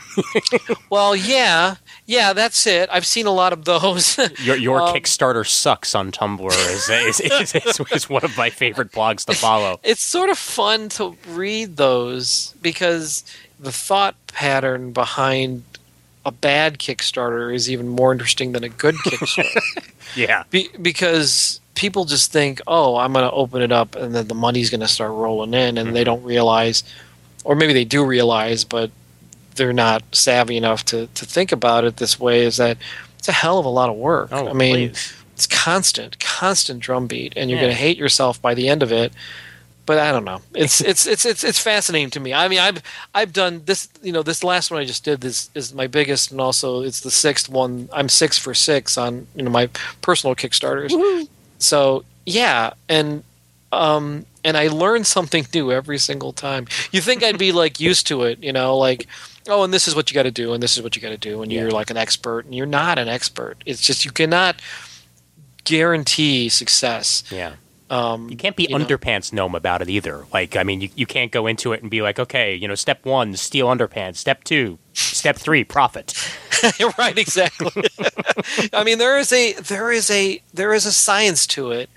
[0.89, 2.89] Well, yeah, yeah, that's it.
[2.91, 4.17] I've seen a lot of those.
[4.43, 7.19] Your, your Um, Kickstarter sucks on Tumblr is, is,
[7.55, 9.79] is, is, is one of my favorite blogs to follow.
[9.83, 13.23] it's sort of fun to read those because
[13.59, 15.63] the thought pattern behind
[16.25, 19.91] a bad Kickstarter is even more interesting than a good Kickstarter.
[20.15, 20.43] Yeah.
[20.49, 24.33] Be, because people just think, oh, I'm going to open it up and then the
[24.35, 26.83] money's going to start rolling in, and they don't realize,
[27.43, 28.91] or maybe they do realize, but
[29.55, 32.77] they're not savvy enough to to think about it this way is that
[33.17, 34.29] it's a hell of a lot of work.
[34.31, 35.13] Oh, I mean, please.
[35.33, 37.65] it's constant, constant drumbeat, and you're Yeah.
[37.65, 39.11] going to hate yourself by the end of it.
[39.87, 40.41] But I don't know.
[40.55, 42.33] It's it's it's it's it's fascinating to me.
[42.33, 42.81] I mean, I've
[43.13, 43.87] I've done this.
[44.01, 47.01] You know, this last one I just did this is my biggest, and also it's
[47.01, 47.87] the sixth one.
[47.93, 49.69] I'm six for six on you know my
[50.01, 51.27] personal Kickstarters.
[51.59, 53.23] So yeah, and
[53.71, 56.65] um and I learn something new every single time.
[56.91, 59.05] You think I'd be like used to it, you know, like
[59.47, 61.09] oh, and this is what you got to do, and this is what you got
[61.09, 63.61] to do, and you're like an expert, and you're not an expert.
[63.65, 64.61] It's just you cannot
[65.63, 67.23] guarantee success.
[67.31, 67.53] Yeah.
[67.89, 68.83] Um, You can't be you know.
[68.83, 70.25] underpants gnome about it either.
[70.33, 72.73] Like, I mean, you, you can't go into it and be like, okay, you know,
[72.75, 74.17] step one, steal underpants.
[74.17, 76.13] Step two, step three, profit.
[76.97, 77.83] right exactly
[78.73, 81.89] i mean there is a there is a there is a science to it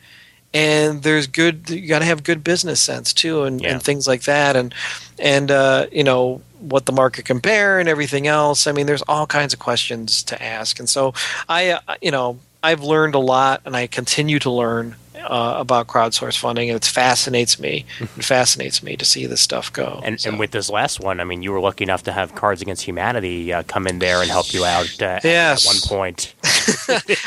[0.52, 3.70] and there's good you got to have good business sense too and, Yeah.
[3.74, 4.74] and things like that and
[5.18, 9.02] and uh, you know what the market can bear and everything else i mean there's
[9.02, 11.12] all kinds of questions to ask and so
[11.48, 15.88] i uh, you know i've learned a lot and i continue to learn uh, about
[15.88, 20.20] crowdsource funding and it fascinates me it fascinates me to see this stuff go And,
[20.20, 22.62] So- and with this last one, I mean, you were lucky enough to have Cards
[22.62, 25.66] Against Humanity uh, come in there and help you out uh, at- Yes.
[25.66, 26.34] at one point.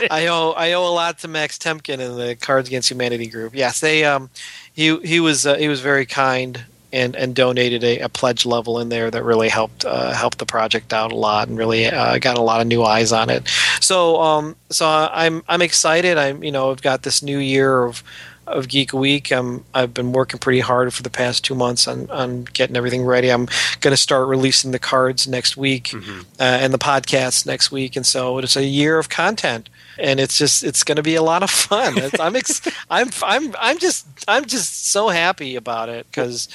[0.10, 3.54] I owe I owe a lot to Max Temkin and the Cards Against Humanity group.
[3.54, 4.30] Yes, they um
[4.74, 8.80] he he was uh, he was very kind and and donated a, a pledge level
[8.80, 12.18] in there that really helped uh, helped the project out a lot and really uh,
[12.20, 13.48] got a lot of new eyes on it.
[13.80, 16.18] So um so I'm I'm excited.
[16.18, 18.04] I'm you know I've got this new year of
[18.48, 19.32] of Geek Week.
[19.32, 23.06] I'm I've been working pretty hard for the past two months on on getting everything
[23.06, 23.30] ready.
[23.30, 23.48] I'm
[23.80, 26.00] going to start releasing the cards next week uh,
[26.40, 30.64] and the podcast next week, and so it's a year of content, and it's just
[30.64, 31.96] it's going to be a lot of fun.
[32.20, 36.50] I'm ex- I'm I'm I'm just I'm just so happy about it because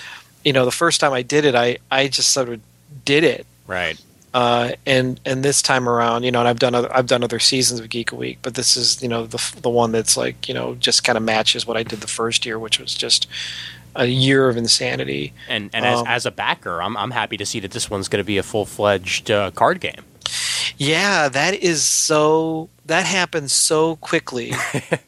[0.47, 2.61] you know the first time I did it, I I just sort of
[3.05, 3.47] did it.
[3.67, 4.01] Right.
[4.33, 7.41] Uh, and and this time around, you know, and I've done other I've done other
[7.41, 10.49] seasons of Geek a Week, but this is you know the the one that's like
[10.49, 13.27] you know just kind of matches what I did the first year, which was just
[13.97, 15.33] a year of insanity.
[15.49, 18.09] And and as, Um, as a backer, I'm, I'm happy to see that this one's
[18.09, 20.05] going to be a full fledged uh, card game.
[20.77, 22.69] Yeah, that is so.
[22.85, 24.53] That happened so quickly,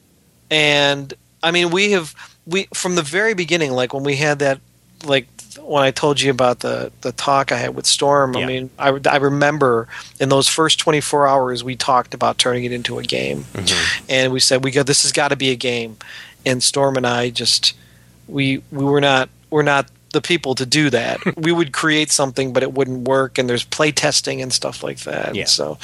[0.51, 2.15] and I mean, we have
[2.47, 4.61] we from the very beginning, like when we had that,
[5.05, 5.27] like
[5.61, 8.35] when I told you about the the talk I had with Storm.
[8.35, 8.41] Yeah.
[8.41, 9.89] I mean, I, I remember
[10.21, 13.45] in those first twenty four hours, we talked about turning it into a game,
[14.09, 15.97] and we said we go this has got to be a game,
[16.45, 17.75] and Storm and I just
[18.27, 21.19] we we were not we're not the people to do that.
[21.37, 25.01] we would create something, but it wouldn't work, and there's play testing and stuff like
[25.01, 25.35] that.
[25.35, 25.43] Yeah.
[25.43, 25.79] And so,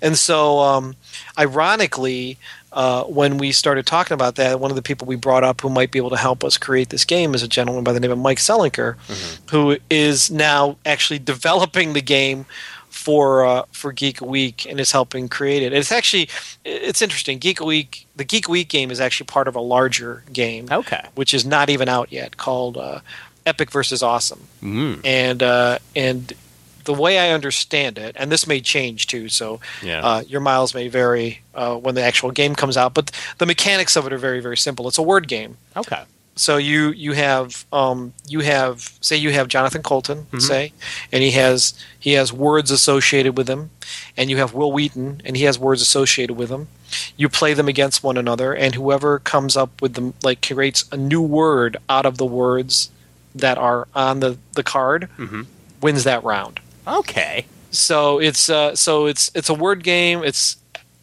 [0.00, 0.96] and so, um,
[1.38, 2.38] ironically,
[2.72, 5.68] uh, when we started talking about that, one of the people we brought up who
[5.68, 8.10] might be able to help us create this game is a gentleman by the name
[8.10, 8.96] of Mike Selinker,
[9.50, 12.46] who is now actually developing the game
[12.88, 15.72] for uh, for Geek Week and is helping create it.
[15.72, 16.28] It's actually
[16.64, 17.38] it's interesting.
[17.38, 21.04] Geek Week, the Geek Week game is actually part of a larger game Okay.
[21.14, 23.00] which is not even out yet, called uh,
[23.46, 24.46] Epic versus Awesome.
[24.62, 25.00] Mm.
[25.04, 26.32] And uh, and
[26.84, 30.00] the way I understand it, and this may change too, so Yeah.
[30.04, 32.94] uh, your miles may vary uh, when the actual game comes out.
[32.94, 34.88] But the mechanics of it are very very simple.
[34.88, 35.56] It's a word game.
[35.76, 36.02] okay.
[36.34, 40.40] So you you have um, you have say you have Jonathan Coulton Mhm.
[40.40, 40.72] say,
[41.12, 43.68] and he has he has words associated with him,
[44.16, 46.68] and you have Wil Wheaton and he has words associated with him.
[47.18, 50.96] You play them against one another, and whoever comes up with them like creates a
[50.96, 52.90] new word out of the words
[53.34, 55.44] that are on the the card Mhm.
[55.82, 56.60] wins that round.
[56.86, 57.46] Okay.
[57.70, 60.22] So it's uh, so it's it's a word game.
[60.24, 60.56] It's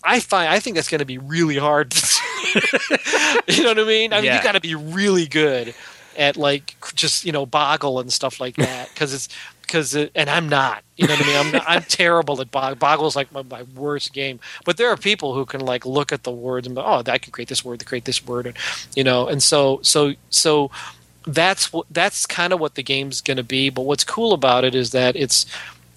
[0.03, 1.93] I find I think that's going to be really hard.
[3.47, 4.13] you know what I mean?
[4.13, 4.37] I mean, Yeah.
[4.37, 5.73] you got to be really good
[6.17, 9.29] at like just you know boggle and stuff like that because it's
[9.61, 10.83] because it, and I'm not.
[10.95, 11.37] You know what I mean?
[11.37, 12.75] I'm not, I'm terrible at boggle.
[12.75, 14.39] Boggle's like my, my worst game.
[14.65, 17.17] But there are people who can like look at the words and go, oh, I
[17.17, 18.57] can create this word, create this word, and
[18.95, 19.27] you know.
[19.27, 20.69] And so so so
[21.33, 23.69] that's what that's kind of what the game's going to be.
[23.69, 25.45] But what's cool about it is that it's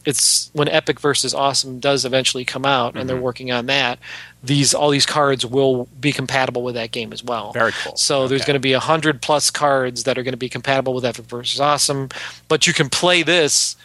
[0.04, 3.24] it's when Epic versus Awesome does eventually come out, and they're Mm-hmm.
[3.24, 3.98] working on that.
[4.42, 7.52] These all these cards will be compatible with that game as well.
[7.52, 7.96] Very cool.
[7.96, 10.92] So there's going to be a hundred plus cards that are going to be compatible
[10.94, 12.08] with Epic versus Awesome,
[12.48, 13.76] but you can play this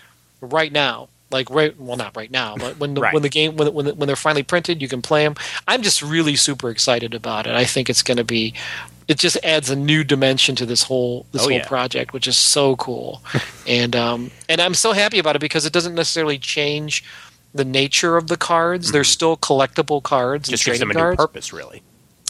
[0.41, 1.09] right now.
[1.29, 3.13] Like right, well, not right now, but when the Right.
[3.13, 5.35] when the game when when, when they're finally printed, you can play them.
[5.67, 7.53] I'm just really super excited about it.
[7.53, 8.53] I think it's going to be.
[9.07, 11.67] It just adds a new dimension to this whole this Oh, whole yeah.
[11.67, 13.21] project, which is so cool,
[13.67, 17.03] and um and I'm so happy about it because it doesn't necessarily change
[17.53, 18.91] the nature of the cards.
[18.91, 20.51] They're still collectible cards Mm-hmm.
[20.51, 21.81] Just gives them a new purpose, really.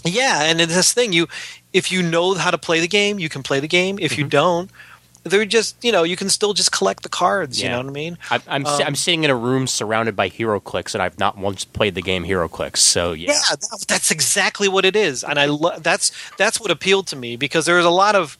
[0.05, 1.27] Yeah, and it's this thing you
[1.73, 3.97] if you know how to play the game, you can play the game.
[3.99, 4.29] If you Mm-hmm.
[4.29, 4.71] don't,
[5.27, 7.61] they're just you know you can still just collect the cards.
[7.61, 8.17] You know what I mean?
[8.31, 11.63] I'm I'm, Um, I'm sitting in a room surrounded by HeroClix, and I've not once
[11.65, 12.77] played the game HeroClix.
[12.77, 16.71] So yeah, Yeah, that, that's exactly what it is, and I lo- that's that's what
[16.71, 18.37] appealed to me because there was a lot of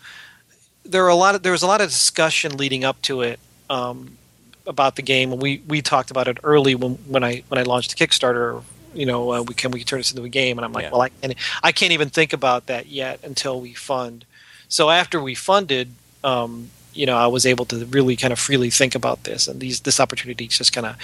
[0.86, 3.39] there were a lot of there was a lot of discussion leading up to it
[3.70, 4.18] um,
[4.66, 7.64] about the game, and we we talked about it early when when I when I
[7.64, 8.64] launched the Kickstarter.
[8.93, 10.91] You know, uh, we can we turn this into a game, and I'm like, Yeah.
[10.91, 14.26] well, I can't I can't even think about that yet until we fund.
[14.70, 15.91] So after we funded,
[16.24, 19.60] um, you know, I was able to really kind of freely think about this, and
[19.60, 20.98] these this opportunity just kind of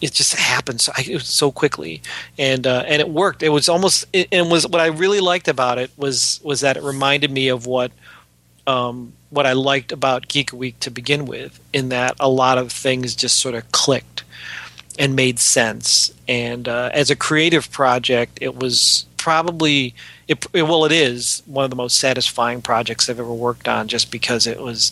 [0.00, 2.02] it just happened so, was so quickly.
[2.38, 3.42] And uh, and it worked.
[3.42, 6.76] It was almost it, and was what i really liked about it was was that
[6.76, 7.92] it reminded me of what
[8.66, 12.72] um, what i liked about geek week to begin with in that a lot of
[12.72, 14.24] things just sort of clicked
[14.98, 16.12] and made sense.
[16.28, 19.94] And uh, as a creative project it was probably
[20.28, 23.86] it, it well it is one of the most satisfying projects i've ever worked on
[23.86, 24.90] just because it was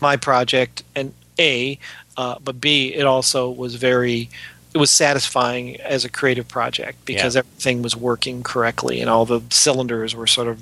[0.00, 1.78] my project and a
[2.16, 4.28] uh, but b it also was very
[4.74, 9.40] it was satisfying as a creative project because everything was working correctly and all the
[9.48, 10.60] cylinders were sort of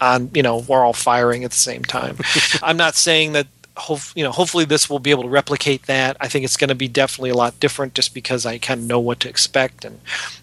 [0.00, 2.16] on you know we're all firing at the same time.
[2.62, 3.46] I'm not saying that
[3.76, 6.16] hope, you know hopefully this will be able to replicate that.
[6.20, 8.86] I think it's going to be definitely a lot different just because i kind of
[8.86, 10.00] know what to expect and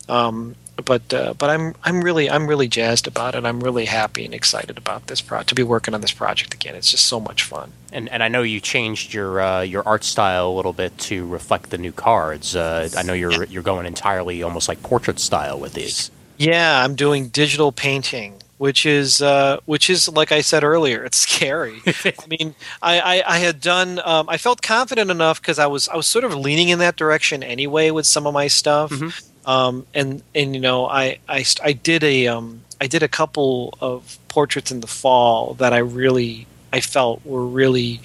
[0.09, 4.25] um, but uh, but i'm i'm really i'm really jazzed about it i'm really happy
[4.25, 7.19] and excited about this project to be working on this project again it's just so
[7.19, 10.73] much fun and and I know you changed your uh, your art style a little
[10.73, 12.55] bit to reflect the new cards.
[12.55, 16.11] Uh, I know you're you're going entirely almost like portrait style with these.
[16.37, 21.17] Yeah, I'm doing digital painting, which is uh, which is like I said earlier, it's
[21.29, 21.81] scary.
[21.85, 23.99] I mean, I, I, I had done.
[24.03, 26.95] Um, I felt confident enough because I was I was sort of leaning in that
[26.95, 28.91] direction anyway with some of my stuff,
[29.45, 33.77] um, and and you know I I, I did a um, I did a couple
[33.81, 38.01] of portraits in the fall that I really I felt were really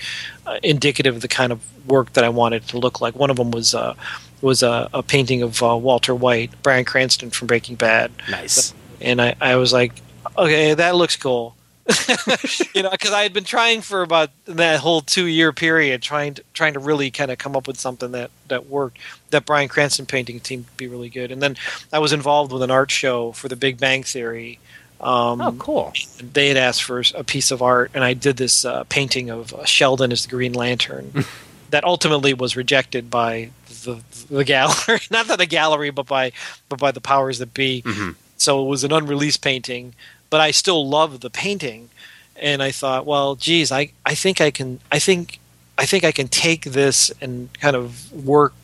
[0.46, 3.14] uh, indicative of the kind of work that I wanted to look like.
[3.14, 3.94] One of them was uh,
[4.42, 8.74] was a, a painting of uh, Walter White, Bryan Cranston from Breaking Bad, Nice.
[9.00, 9.92] and I, I was like,
[10.36, 11.54] okay, that looks cool.
[12.74, 16.34] you know, because I had been trying for about that whole two year period, trying
[16.34, 18.98] to trying to really kind of come up with something that that worked.
[19.30, 21.56] That Bryan Cranston painting seemed to be really good, and then
[21.92, 24.58] I was involved with an art show for The Big Bang Theory.
[25.00, 25.92] Um, Oh, cool.
[26.20, 29.52] they had asked for a piece of art, and I did this uh, painting of
[29.52, 31.24] uh, Sheldon as the Green Lantern
[31.70, 33.50] that ultimately was rejected by
[33.84, 36.32] the the gallery, not by the gallery, but by
[36.68, 37.82] but by the powers that be.
[37.82, 38.16] Mhm.
[38.38, 39.94] So it was an unreleased painting,
[40.30, 41.90] but I still love the painting,
[42.36, 45.38] and I thought, well, geez, I I think I can I think
[45.78, 48.54] I think I can take this and kind of work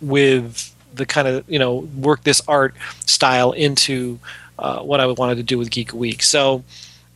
[0.00, 2.74] with the kind of you know work this art
[3.06, 4.18] style into
[4.58, 6.22] uh, what I wanted to do with Geek Week.
[6.22, 6.64] So,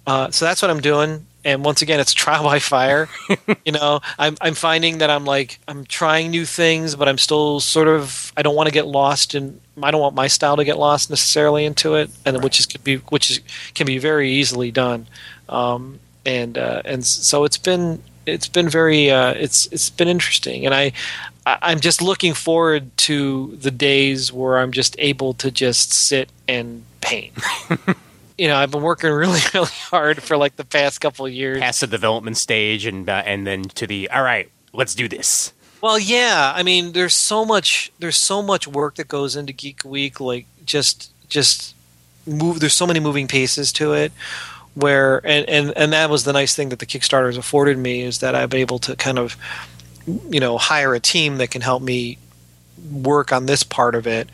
[0.07, 1.25] uh, so that's what I'm doing.
[1.45, 3.09] And once again, it's trial by fire.
[3.65, 7.61] you know, I'm I'm finding that I'm like I'm trying new things, but I'm still
[7.61, 10.65] sort of I don't want to get lost in I don't want my style to
[10.65, 13.41] get lost necessarily into it, and which is could be which is
[13.75, 15.07] can be very easily done.
[15.49, 20.67] Um, and uh, and so it's been it's been very uh, it's it's been interesting,
[20.67, 20.93] and I
[21.47, 26.85] I'm just looking forward to the days where I'm just able to just sit and
[27.01, 27.33] paint.
[28.39, 31.61] you know, I've been working really, really hard for like the past couple of years.
[31.61, 35.53] Past the development stage and uh, and then to the all right, let's do this.
[35.81, 36.53] Well, yeah.
[36.55, 37.93] I mean, there's so much.
[37.99, 40.21] There's so much work that goes into Geek Week.
[40.21, 41.75] Like just, just
[42.27, 42.61] move.
[42.61, 44.13] There's so many moving pieces to it.
[44.75, 48.03] Where and and and that was the nice thing that the Kickstarter has afforded me
[48.03, 49.37] is that I've been able to kind of,
[50.07, 52.19] you know, hire a team that can help me
[52.93, 54.29] work on this part of it.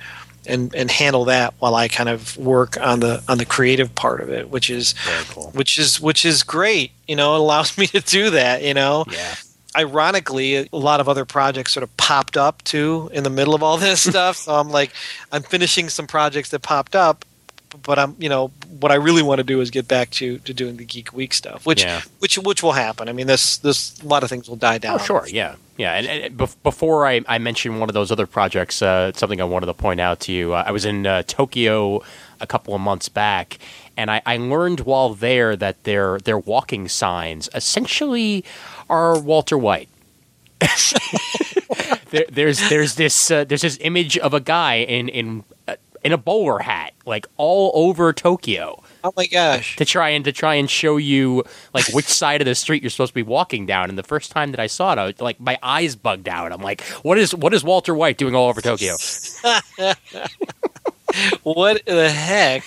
[0.46, 4.20] And, and handle that while I kind of work on the on the creative part
[4.20, 5.50] of it, which is Very cool.
[5.54, 6.90] which is which is great.
[7.08, 8.62] You know, it allows me to do that.
[8.62, 9.34] You know, Yeah.
[9.76, 13.62] Ironically, a lot of other projects sort of popped up too in the middle of
[13.62, 14.36] all this stuff.
[14.36, 14.90] So I'm like,
[15.32, 17.24] I'm finishing some projects that popped up,
[17.82, 18.48] but I'm, you know,
[18.80, 21.34] what I really want to do is get back to, to doing the Geek Week
[21.34, 22.02] stuff, which Yeah.
[22.20, 23.08] which which will happen.
[23.08, 24.94] I mean, this this a lot of things will die down.
[25.00, 25.94] Oh, sure, yeah, yeah.
[25.94, 29.44] And, and bef- before I, I mention one of those other projects, uh, something I
[29.44, 30.54] wanted to point out to you.
[30.54, 32.02] Uh, I was in uh, Tokyo
[32.40, 33.58] a couple of months back,
[33.96, 38.44] and I, I learned while there that their their walking signs essentially
[38.88, 39.88] are Walter White.
[42.10, 46.12] there, there's there's this uh, there's this image of a guy in in uh, in
[46.12, 49.76] a bowler hat, like all over Tokyo Oh my gosh.
[49.76, 52.90] to try and to try and show you like which side of the street you're
[52.90, 53.88] supposed to be walking down.
[53.88, 56.52] And the first time that I saw it, I was, like my eyes bugged out.
[56.52, 58.96] I'm like, what is what is Walter White doing all over Tokyo?
[61.42, 62.64] What the heck?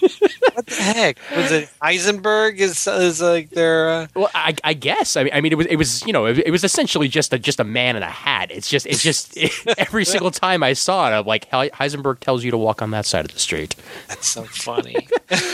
[0.00, 1.68] What the heck was it?
[1.82, 3.88] Heisenberg is is like their.
[3.90, 5.16] Uh, Well, I, I guess.
[5.16, 7.32] I mean, I mean, it was it was you know it, it was essentially just
[7.32, 8.50] a just a man in a hat.
[8.50, 9.36] It's just it's just
[9.78, 13.06] every single time I saw it, I'm like Heisenberg tells you to walk on that
[13.06, 13.74] side of the street.
[14.08, 15.08] that's so funny.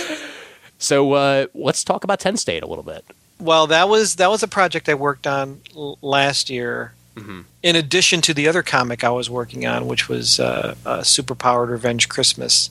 [0.82, 3.05] So uh, let's talk about Ten State a little bit.
[3.38, 6.95] well, that was that was a project I worked on l- last year.
[7.16, 7.45] Mhm.
[7.62, 11.68] In addition to the other comic I was working on, which was uh, uh, Superpowered
[11.68, 12.70] Revenge Christmas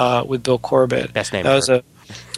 [0.00, 1.12] uh, with Bill Corbett.
[1.12, 1.84] Best name That was a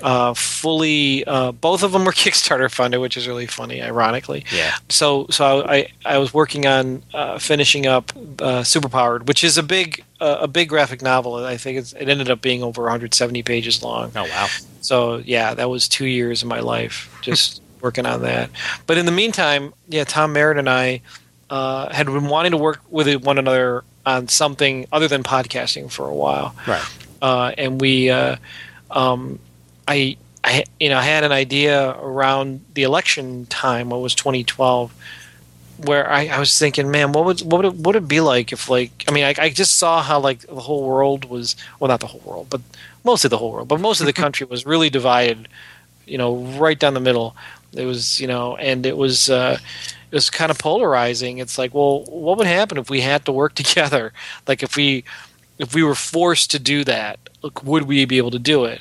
[0.03, 1.25] uh, fully.
[1.25, 4.45] Uh, both of them were Kickstarter funded, which is really funny, ironically.
[4.53, 4.75] Yeah.
[4.89, 9.63] So, so I, I was working on uh, finishing up uh, Superpowered, which is a
[9.63, 11.37] big uh, a big graphic novel.
[11.37, 14.13] I think it's, it ended up being over 170 pages long.
[14.17, 14.49] Oh wow.
[14.81, 18.51] So yeah, that was two years of my life just working on that.
[18.87, 21.03] But in the meantime, yeah, Tom Merritt and I
[21.49, 26.09] uh, had been wanting to work with one another on something other than podcasting for
[26.09, 26.85] a while, Right.
[27.23, 28.37] Uh, and we, uh,
[28.91, 29.39] um,
[29.87, 33.91] I, I, you know, I had an idea around the election time.
[33.91, 34.93] What was 2012?
[35.87, 38.21] Where I, I was thinking, man, what would what would it, what would it be
[38.21, 41.57] like if like I mean I, I just saw how like the whole world was
[41.81, 42.61] well not the whole world but
[43.03, 45.49] most of the whole world but most of the country was really divided,
[46.07, 47.35] you know, right down the middle.
[47.73, 49.59] It was you know and it was uh,
[50.11, 51.39] it was kind of polarizing.
[51.39, 54.13] It's like, well, what would happen if we had to work together?
[54.47, 55.05] Like if we
[55.59, 58.81] if we were forced to do that, like, would we be able to do it?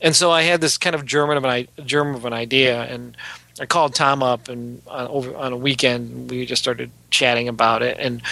[0.00, 3.16] And so I had this kind of German of an germ of an idea, and
[3.60, 7.82] I called Tom up and on, over on a weekend we just started chatting about
[7.82, 8.22] it, and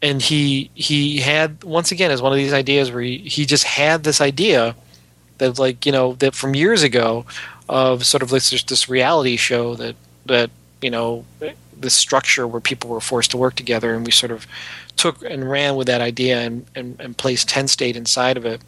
[0.00, 3.64] and he he had once again is one of these ideas where he, he just
[3.64, 4.76] had this idea
[5.38, 7.24] that like you know that from years ago
[7.68, 11.24] of sort of this this reality show that that you know
[11.76, 14.46] this structure where people were forced to work together and we sort of
[14.98, 18.60] took and ran with that idea and, and, and placed 10 state inside of it.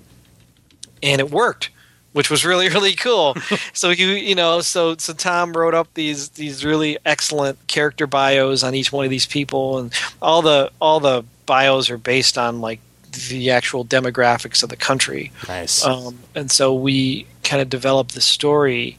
[1.02, 1.70] And it worked
[2.12, 3.36] which was really really cool.
[3.72, 8.62] So you you know so so tom wrote up these these really excellent character bios
[8.62, 9.78] on each one of these people.
[9.78, 12.80] And all the all the bios are based on like
[13.28, 15.32] the actual demographics of the country.
[15.48, 15.84] Nice.
[15.84, 18.98] um, and so we kind of developed the story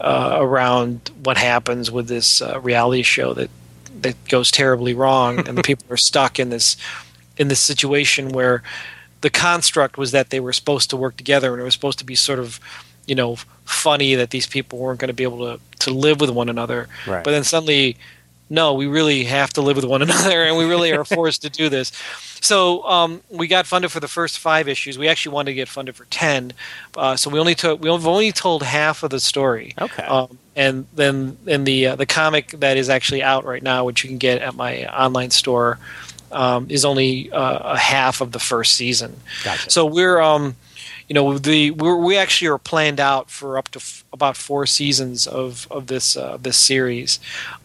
[0.00, 3.50] uh, around what happens with this uh, reality show that
[4.02, 6.76] that goes terribly wrong, and the people are stuck in this
[7.36, 8.62] in this situation where
[9.22, 12.04] the construct was that they were supposed to work together, and it was supposed to
[12.04, 12.58] be sort of
[13.06, 16.30] you know funny that these people weren't going to be able to to live with
[16.30, 17.24] one another, Right.
[17.24, 17.96] but then suddenly.
[18.50, 21.50] No, we really have to live with one another, and we really are forced to
[21.50, 21.92] do this.
[22.42, 24.98] So um, we got funded for the first five issues.
[24.98, 26.52] We actually wanted to get funded for ten,
[26.96, 29.74] uh, so we only took we've only told half of the story.
[29.80, 30.02] Okay.
[30.02, 34.02] Um, and then in the uh, the comic that is actually out right now, which
[34.02, 35.78] you can get at my online store,
[36.32, 39.16] um, is only uh, a half of the first season.
[39.44, 39.70] Gotcha.
[39.70, 40.56] So we're um,
[41.10, 44.64] you know the we're, we actually are planned out for up to f- about four
[44.64, 47.18] seasons of of this uh, this series,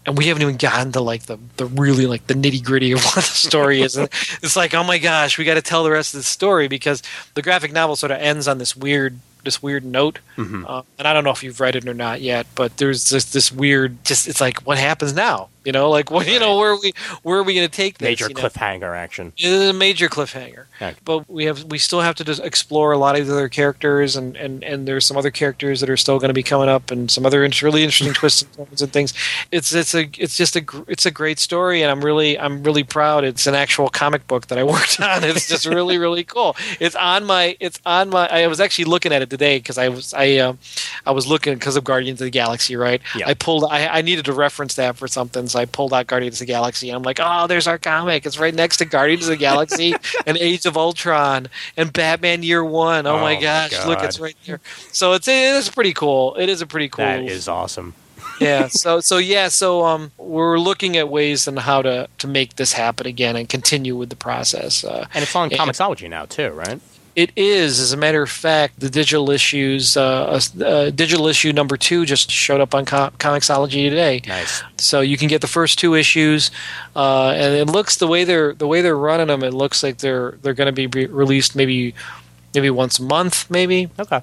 [0.04, 3.04] and we haven't even gotten to like the the really like the nitty gritty of
[3.06, 3.96] what the story is.
[3.98, 4.10] And
[4.42, 7.04] it's like oh my gosh, we got to tell the rest of the story because
[7.36, 10.18] the graphic novel sort of ends on this weird this weird note.
[10.38, 10.66] Mhm.
[10.68, 13.32] Uh, and I don't know if you've read it or not yet, but there's just
[13.32, 15.50] this weird just it's like what happens now?
[15.66, 16.94] You know, like you know where are we
[17.24, 18.08] where are we going to take this?
[18.08, 18.42] Major you know?
[18.42, 19.34] cliffhanger action.
[19.38, 20.66] It is a major cliffhanger.
[20.78, 20.96] Okay.
[21.04, 24.16] But we have we still have to just explore a lot of the other characters,
[24.16, 26.92] and, and, and there's some other characters that are still going to be coming up,
[26.92, 29.14] and some other really interesting twists and turns and things.
[29.52, 32.84] It's it's a it's just a it's a great story, and I'm really I'm really
[32.84, 33.24] proud.
[33.24, 35.24] It's an actual comic book that I worked on.
[35.24, 36.56] It's just really really cool.
[36.80, 38.28] It's on my it's on my.
[38.28, 40.60] I was actually looking at it today because I was I um
[41.06, 43.02] I was looking because of Guardians of the Galaxy, right?
[43.16, 43.28] Yeah.
[43.28, 46.36] I pulled I, I needed to reference that for something, so I pulled out Guardians
[46.36, 48.26] of the Galaxy, and I'm like, oh, there's our comic.
[48.26, 49.96] It's right next to Guardians of the Galaxy
[50.26, 51.48] and Age of Ultron
[51.78, 53.08] and Batman Year One.
[53.08, 54.60] Oh, Oh my gosh, look, it's right there.
[54.92, 56.36] So it's it is pretty cool.
[56.36, 57.06] It is a pretty cool.
[57.06, 57.94] That is awesome.
[58.40, 58.68] yeah.
[58.72, 59.48] So so yeah.
[59.48, 63.48] So um, we're looking at ways on how to to make this happen again and
[63.48, 64.84] continue with the process.
[64.84, 65.58] Uh, And it's on Yeah.
[65.58, 66.80] Comixology now too, right?
[67.16, 69.96] It is, as a matter of fact, the digital issues.
[69.96, 74.22] Uh, uh, digital issue number two just showed up on Com- Comixology today.
[74.28, 74.62] Nice.
[74.78, 76.52] So you can get the first two issues,
[76.96, 79.44] uh, and it looks the way they're the way they're running them.
[79.44, 81.96] It looks like they're they're going to be re- released maybe
[82.54, 83.90] maybe once a month, maybe.
[83.98, 84.22] Okay.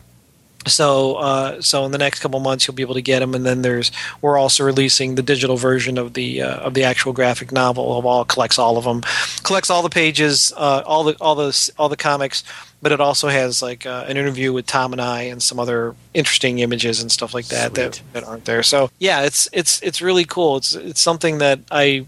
[0.66, 3.44] So uh, so in the next couple months you'll be able to get them, and
[3.44, 3.90] then there's
[4.20, 7.98] we're also releasing the digital version of the uh, of the actual graphic novel.
[7.98, 9.02] Of all collects all of them,
[9.42, 12.44] collects all the pages, uh, all the all the all the comics,
[12.82, 15.94] but it also has like uh, an interview with Tom and I and some other
[16.12, 18.62] interesting images and stuff like that that, that aren't there.
[18.64, 20.56] So yeah, it's it's it's really cool.
[20.56, 22.06] It's it's something that I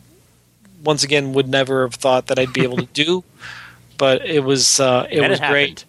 [0.83, 3.25] once again would never have thought that I'd be able to do,
[3.97, 5.85] but it was uh, it And was it great.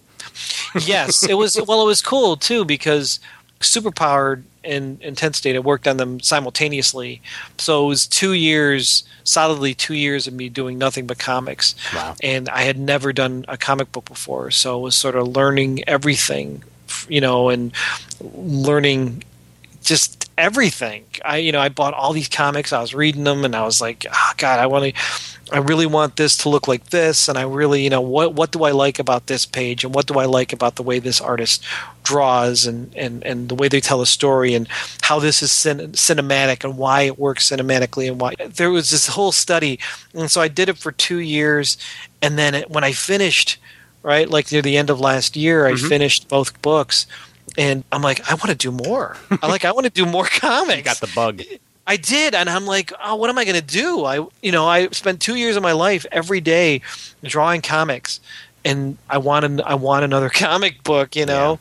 [0.86, 1.58] yes, it was.
[1.68, 3.20] Well, it was cool too because
[3.60, 7.22] Superpowered and Intense State I worked on them simultaneously.
[7.58, 11.76] So it was two years, solidly two years of me doing nothing but comics.
[11.94, 12.16] Wow.
[12.22, 15.88] And I had never done a comic book before, so it was sort of learning
[15.88, 16.64] everything,
[17.08, 17.72] you know, and
[18.20, 19.24] learning
[19.86, 21.06] just everything.
[21.24, 22.74] I you know I bought all these comics.
[22.74, 25.02] I was reading them, and I was like, oh, God, I want to.
[25.52, 28.52] I really want this to look like this, and I really, you know, what what
[28.52, 31.22] do I like about this page, and what do I like about the way this
[31.22, 31.64] artist
[32.04, 34.68] draws, and and and the way they tell a story, and
[35.04, 39.08] how this is cin- cinematic, and why it works cinematically, and why there was this
[39.08, 39.80] whole study,
[40.16, 41.78] and so I did it for two years,
[42.24, 43.58] and then it, when I finished,
[44.02, 45.88] right, like near the end of last year, I Mhm.
[45.90, 47.06] finished both books,
[47.58, 49.18] and I'm like, I want to do more.
[49.42, 50.78] I like, I want to do more comics.
[50.78, 51.42] You got the bug.
[51.88, 54.06] I did, and I'm like, oh, what am I going to do?
[54.06, 56.82] I, you know, I spent two years of my life every day
[57.24, 58.20] drawing comics,
[58.64, 61.16] and I want, an, I want another comic book.
[61.16, 61.60] You know,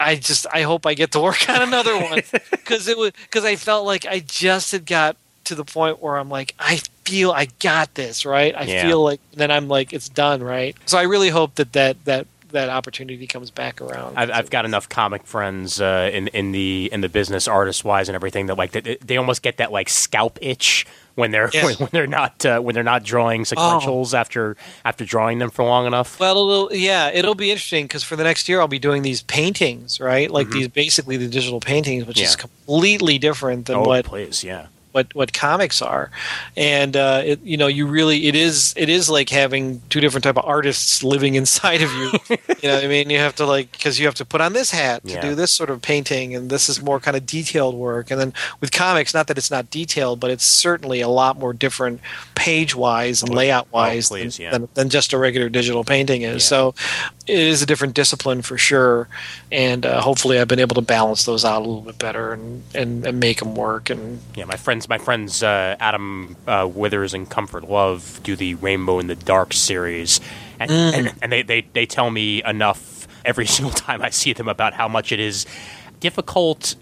[0.00, 3.44] I just, I hope I get to work on another one because it was because
[3.44, 7.30] I felt like I just had got to the point where I'm like, I feel
[7.30, 8.54] I got this right.
[8.56, 8.86] I Yeah.
[8.88, 10.76] feel like then I'm like, it's done right.
[10.86, 14.16] So I really hope that that that that opportunity comes back around.
[14.16, 18.08] I've, I've got enough comic friends uh, in in the in the business, artist wise,
[18.08, 21.64] and everything that like they, they almost get that like scalp itch when they're Yeah.
[21.66, 25.64] when, when they're not uh, when they're not drawing sequentials after after drawing them for
[25.64, 26.18] long enough.
[26.20, 29.22] Well, it'll, yeah, it'll be interesting because for the next year I'll be doing these
[29.22, 30.30] paintings, right?
[30.30, 30.52] Like Mhm.
[30.52, 34.66] these basically the digital paintings, which is completely different than oh, what, please, yeah.
[34.92, 36.10] What what comics are,
[36.56, 40.24] and uh, it, you know, you really it is it is like having two different
[40.24, 42.12] type of artists living inside of you.
[42.28, 44.52] you know, what I mean, you have to like because you have to put on
[44.52, 45.20] this hat to Yeah.
[45.20, 48.10] do this sort of painting, and this is more kind of detailed work.
[48.10, 51.52] And then with comics, not that it's not detailed, but it's certainly a lot more
[51.52, 52.00] different
[52.34, 54.50] page wise and layout wise oh, than, yeah.
[54.50, 56.34] than, than just a regular digital painting is.
[56.44, 56.48] Yeah.
[56.48, 56.74] So
[57.26, 59.08] it is a different discipline for sure,
[59.50, 62.62] and uh, hopefully I've been able to balance those out a little bit better and,
[62.74, 63.90] and, and make them work.
[63.90, 68.54] And Yeah, my friends, my friends, uh, Adam uh, Withers and Comfort Love do the
[68.56, 70.20] Rainbow in the Dark series,
[70.58, 70.92] and, Mm.
[70.94, 74.74] and, and they, they they tell me enough every single time I see them about
[74.74, 75.46] how much it is
[76.00, 76.74] difficult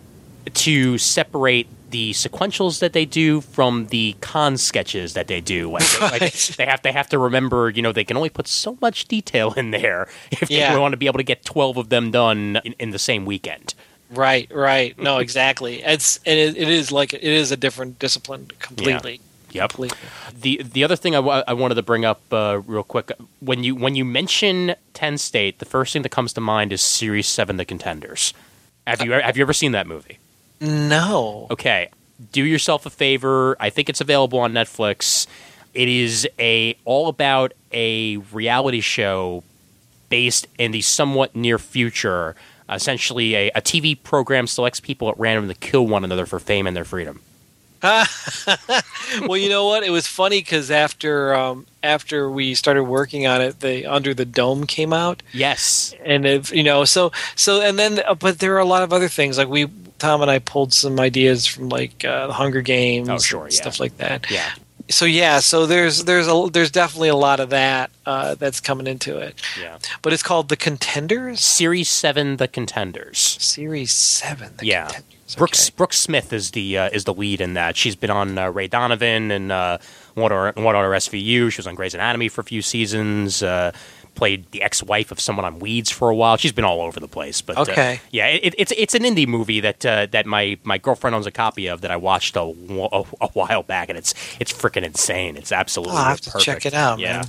[0.55, 5.71] to separate the sequentials that they do from the con sketches that they do.
[6.01, 8.47] Like, they- like, they have they have to remember, you know, they can only put
[8.49, 10.73] so much detail in there if Yeah.
[10.73, 13.25] they want to be able to get twelve of them done in, in the same
[13.27, 13.75] weekend.
[14.11, 15.83] Right, right, no, exactly.
[15.83, 19.21] It's and it, it is like it is a different discipline completely.
[19.53, 19.71] Yep.
[19.71, 19.99] Completely.
[20.41, 23.75] The the other thing I I wanted to bring up uh, real quick when you
[23.75, 27.57] when you mention Ten State, the first thing that comes to mind is Series Seven:
[27.57, 28.33] The Contenders.
[28.87, 30.19] Have you have you ever seen that movie?
[30.61, 31.47] No.
[31.51, 31.89] Okay,
[32.33, 33.57] do yourself a favor.
[33.59, 35.27] I think it's available on Netflix.
[35.75, 39.43] It is a all about a reality show
[40.09, 42.35] based in the somewhat near future.
[42.71, 46.67] Essentially, a, a TV program selects people at random to kill one another for fame
[46.67, 47.21] and their freedom.
[47.83, 49.83] well, you know what?
[49.83, 54.25] It was funny because after um, after we started working on it, the Under the
[54.27, 55.95] Dome came out, Yes.
[56.05, 58.93] and it, you know, so so and then, uh, but there are a lot of
[58.93, 59.67] other things like we
[59.99, 63.49] Tom and I pulled some ideas from like uh, the Hunger Games, Oh, sure, yeah.
[63.57, 64.31] stuff like that.
[64.31, 64.51] Yeah.
[64.91, 68.87] So yeah, so there's there's a there's definitely a lot of that uh, that's coming
[68.87, 69.79] into it, Yeah.
[70.03, 73.19] but it's called the Contenders Series Seven: The Contenders.
[73.19, 74.55] Series Seven.
[74.59, 74.87] The Yeah.
[74.87, 75.07] Contenders.
[75.37, 75.75] Brooks Okay.
[75.77, 77.77] Brooks Smith is the uh, is the lead in that.
[77.77, 79.79] She's been on uh, Ray Donovan and uh,
[80.15, 81.53] one or one on SVU.
[81.53, 83.41] She was on Grey's Anatomy for a few seasons.
[84.21, 86.37] Uh, played the ex-wife of someone on Weeds for a while.
[86.37, 87.41] She's been all over the place.
[87.41, 88.01] But uh, Okay.
[88.11, 91.31] yeah, it, it's it's an indie movie that uh, that my, my girlfriend owns a
[91.31, 95.37] copy of that I watched a, a, a while back, and it's it's freaking insane.
[95.39, 95.95] It's absolutely.
[95.97, 96.45] Oh, I'll have to perfect.
[96.45, 97.25] check it out, Yeah, man.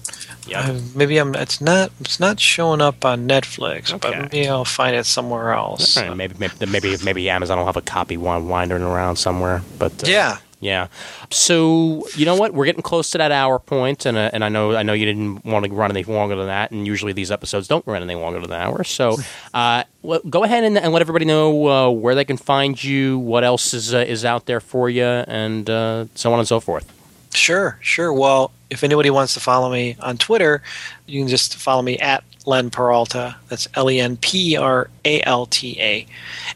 [0.47, 0.59] yeah.
[0.71, 1.33] Uh, maybe I'm.
[1.35, 1.91] It's not.
[2.01, 5.95] It's not showing up on Netflix, but maybe I'll find it somewhere else.
[5.97, 9.61] Right, maybe, maybe maybe maybe Amazon will have a copy wandering around somewhere.
[9.79, 10.37] But uh, Yeah.
[10.61, 10.87] Yeah.
[11.31, 12.53] So you know what?
[12.53, 15.05] We're getting close to that hour point, and uh, and I know I know you
[15.05, 18.15] didn't want to run any longer than that, and usually these episodes don't run any
[18.15, 18.83] longer than an hour.
[18.83, 19.17] So,
[19.55, 23.17] uh, well, go ahead and, and let everybody know uh, where they can find you,
[23.17, 26.59] what else is uh, is out there for you, and uh, so on and so
[26.59, 26.91] forth.
[27.33, 28.13] Sure, sure.
[28.13, 30.63] Well, if anybody wants to follow me on Twitter,
[31.05, 33.35] you can just follow me at Len Peralta.
[33.49, 36.07] That's L E N P R A L T A.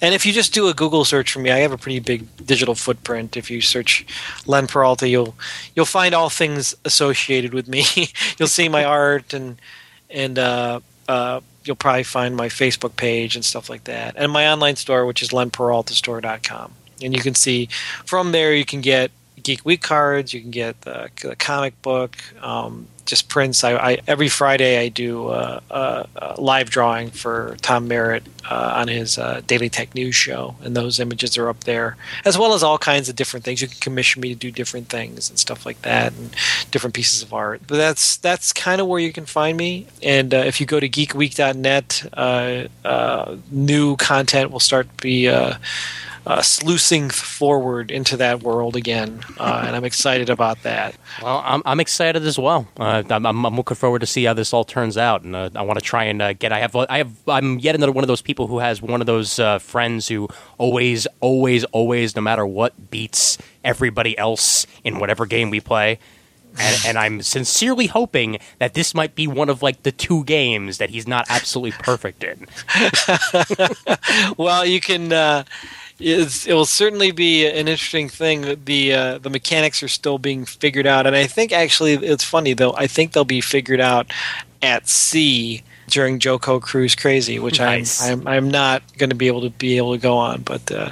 [0.02, 2.26] And if you just do a Google search for me, I have a pretty big
[2.46, 3.36] digital footprint.
[3.36, 4.06] If you search
[4.48, 5.36] Len Peralta, you'll
[5.76, 7.84] you'll find all things associated with me.
[8.40, 9.58] you'll see my art and
[10.10, 14.50] and uh, uh, you'll probably find my Facebook page and stuff like that, and my
[14.50, 16.72] online store, which is lenperaltastore.com.
[17.02, 17.68] And you can see
[18.06, 19.12] from there you can get
[19.46, 20.34] Geek Week cards.
[20.34, 22.18] You can get the, the comic book.
[22.42, 23.64] Um, just prints.
[23.64, 28.88] I, I, every Friday I do a, a live drawing for Tom Merritt uh, on
[28.88, 32.64] his uh, Daily Tech News show, and those images are up there, as well as
[32.64, 33.62] all kinds of different things.
[33.62, 36.36] You can commission me to do different things and stuff like that, and
[36.72, 37.62] different pieces of art.
[37.68, 39.86] But that's that's kind of where you can find me.
[40.02, 45.30] And uh, if you go to geekweek.net, uh, uh, new content will start to be
[46.26, 50.96] uh, sluicing forward into that world again, uh, and I'm excited about that.
[51.22, 52.68] Well, I'm, I'm excited as well.
[52.80, 55.62] Uh, I'm, I'm, looking forward to see how this all turns out, and uh, I
[55.62, 56.52] want to try and uh, get.
[56.52, 59.08] I have I have I'm yet another one of those people who has one of
[59.08, 65.26] those uh, friends who always, always, always, no matter what, beats everybody else in whatever
[65.26, 66.00] game we play.
[66.58, 70.78] And, and, I'm sincerely hoping that this might be one of like the two games
[70.78, 72.48] that he's not absolutely perfect in.
[74.38, 75.44] well, you can uh,
[76.00, 78.60] it will certainly be an interesting thing.
[78.66, 82.54] The uh, the mechanics are still being figured out, and I think actually it's funny
[82.54, 82.74] though.
[82.76, 84.12] I think they'll be figured out
[84.62, 88.02] at sea during JoCo Cruise Crazy, which nice.
[88.02, 90.42] I'm, I'm I'm not going to be able to be able to go on.
[90.42, 90.92] But uh,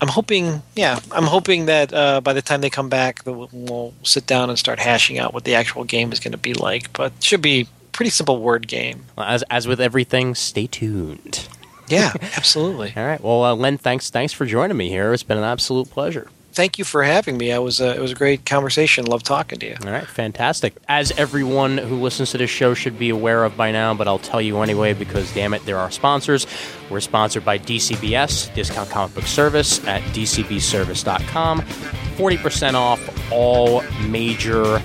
[0.00, 3.94] I'm hoping, yeah, I'm hoping that uh, by the time they come back, we'll, we'll
[4.02, 6.92] sit down and start hashing out what the actual game is going to be like.
[6.92, 9.04] But it should be pretty simple word game.
[9.16, 11.48] Well, as as with everything, stay tuned.
[11.88, 12.92] Yeah, absolutely.
[12.96, 13.20] All right.
[13.22, 15.12] Well, uh, Len, thanks thanks for joining me here.
[15.12, 16.28] It's been an absolute pleasure.
[16.52, 17.52] Thank you for having me.
[17.52, 19.04] I was uh, it was a great conversation.
[19.04, 19.76] Love talking to you.
[19.84, 20.74] All right, fantastic.
[20.88, 24.18] As everyone who listens to this show should be aware of by now, but I'll
[24.18, 26.46] tell you anyway because damn it, there are sponsors.
[26.90, 31.60] We're sponsored by DCBS, Discount Comic Book Service at dcbservice.com.
[31.60, 34.82] 40% off all major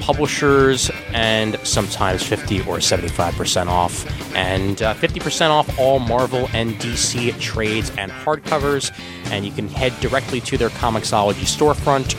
[0.00, 4.06] publishers and sometimes 50 or 75% off.
[4.34, 8.92] And uh, 50% off all Marvel and DC trades and hardcovers.
[9.30, 12.16] And you can head directly to their Comixology storefront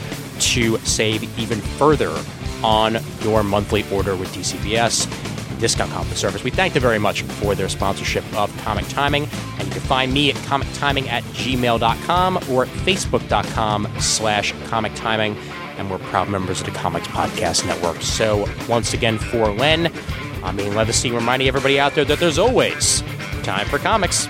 [0.54, 2.16] to save even further
[2.64, 5.08] on your monthly order with DCBS
[5.60, 6.44] discount comic service.
[6.44, 9.28] We thank them very much for their sponsorship of Comic Timing.
[9.58, 15.38] And you can find me at comictiming at gmail.com or at facebook.com slash comic timing
[15.82, 18.04] and we're proud members of the Comics Podcast Network.
[18.04, 19.92] So, once again, for Len,
[20.44, 23.02] I'm Ian Leatherstein reminding everybody out there that there's always
[23.42, 24.28] time for comics.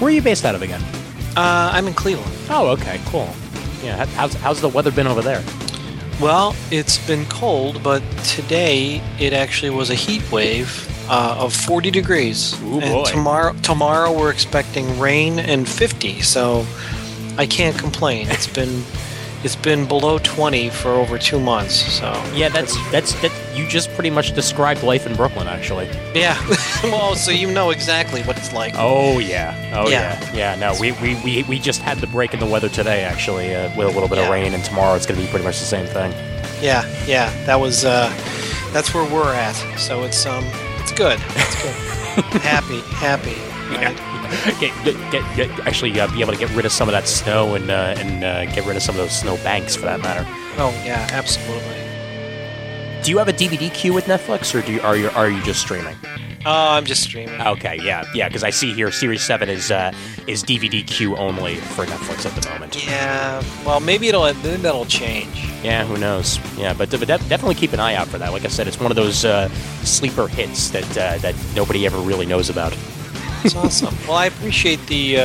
[0.00, 1.03] Where are you based out of again?
[1.36, 2.32] Uh, I'm in Cleveland.
[2.48, 3.28] Oh, okay, cool.
[3.82, 5.42] Yeah, how's how's the weather been over there?
[6.20, 11.90] Well, it's been cold, but today it actually was a heat wave uh, of 40
[11.90, 12.60] degrees.
[12.62, 13.04] Ooh, and boy.
[13.04, 16.20] tomorrow, tomorrow we're expecting rain and 50.
[16.22, 16.64] So
[17.36, 18.28] I can't complain.
[18.30, 18.84] It's been
[19.42, 21.74] it's been below 20 for over two months.
[21.74, 23.32] So yeah, that's that's that.
[23.54, 25.88] You just pretty much described life in Brooklyn, actually.
[26.14, 26.36] Yeah.
[26.84, 28.74] well, so you know exactly what it's like.
[28.76, 29.54] Oh yeah.
[29.74, 30.20] Oh Yeah.
[30.34, 30.34] yeah.
[30.34, 30.54] Yeah.
[30.56, 33.68] No, we, we, we, we just had the break in the weather today, actually, uh,
[33.76, 35.64] with a little bit of rain, and tomorrow it's going to be pretty much the
[35.66, 36.12] same thing.
[36.60, 37.30] Yeah, yeah.
[37.46, 38.08] That was uh,
[38.72, 39.54] that's where we're at.
[39.78, 40.44] So it's um,
[40.80, 41.20] it's good.
[41.36, 41.74] It's good.
[42.42, 43.34] happy, happy.
[43.76, 43.96] right?
[44.58, 47.06] Get, get, get, get, actually, uh, be able to get rid of some of that
[47.06, 50.00] snow and uh, and uh, get rid of some of those snow banks, for that
[50.00, 50.24] matter.
[50.58, 51.76] Oh yeah, absolutely.
[53.04, 55.42] Do you have a DVD queue with Netflix, or do you, are you are you
[55.42, 55.94] just streaming?
[56.46, 57.38] Oh, I'm just streaming.
[57.38, 59.92] Okay, yeah, yeah, because I see here Series Seven is uh,
[60.26, 62.82] is DVD queue only for Netflix at the moment.
[62.86, 63.42] Yeah.
[63.66, 65.36] Well, maybe it'll maybe that'll change.
[65.62, 66.38] Yeah, who knows?
[66.56, 68.32] Yeah, but, but def- definitely keep an eye out for that.
[68.32, 69.50] Like I said, it's one of those uh,
[69.84, 72.74] sleeper hits that uh, that nobody ever really knows about.
[73.44, 73.94] It's awesome.
[74.08, 75.18] well, I appreciate the.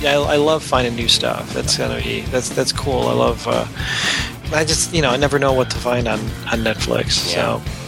[0.00, 1.52] Yeah, I, I love finding new stuff.
[1.52, 3.08] That's gonna be that's that's cool.
[3.08, 3.46] I love.
[3.46, 3.66] Uh,
[4.52, 6.18] I just you know I never know what to find on
[6.50, 7.34] on Netflix.
[7.34, 7.60] Yeah.
[7.60, 7.79] So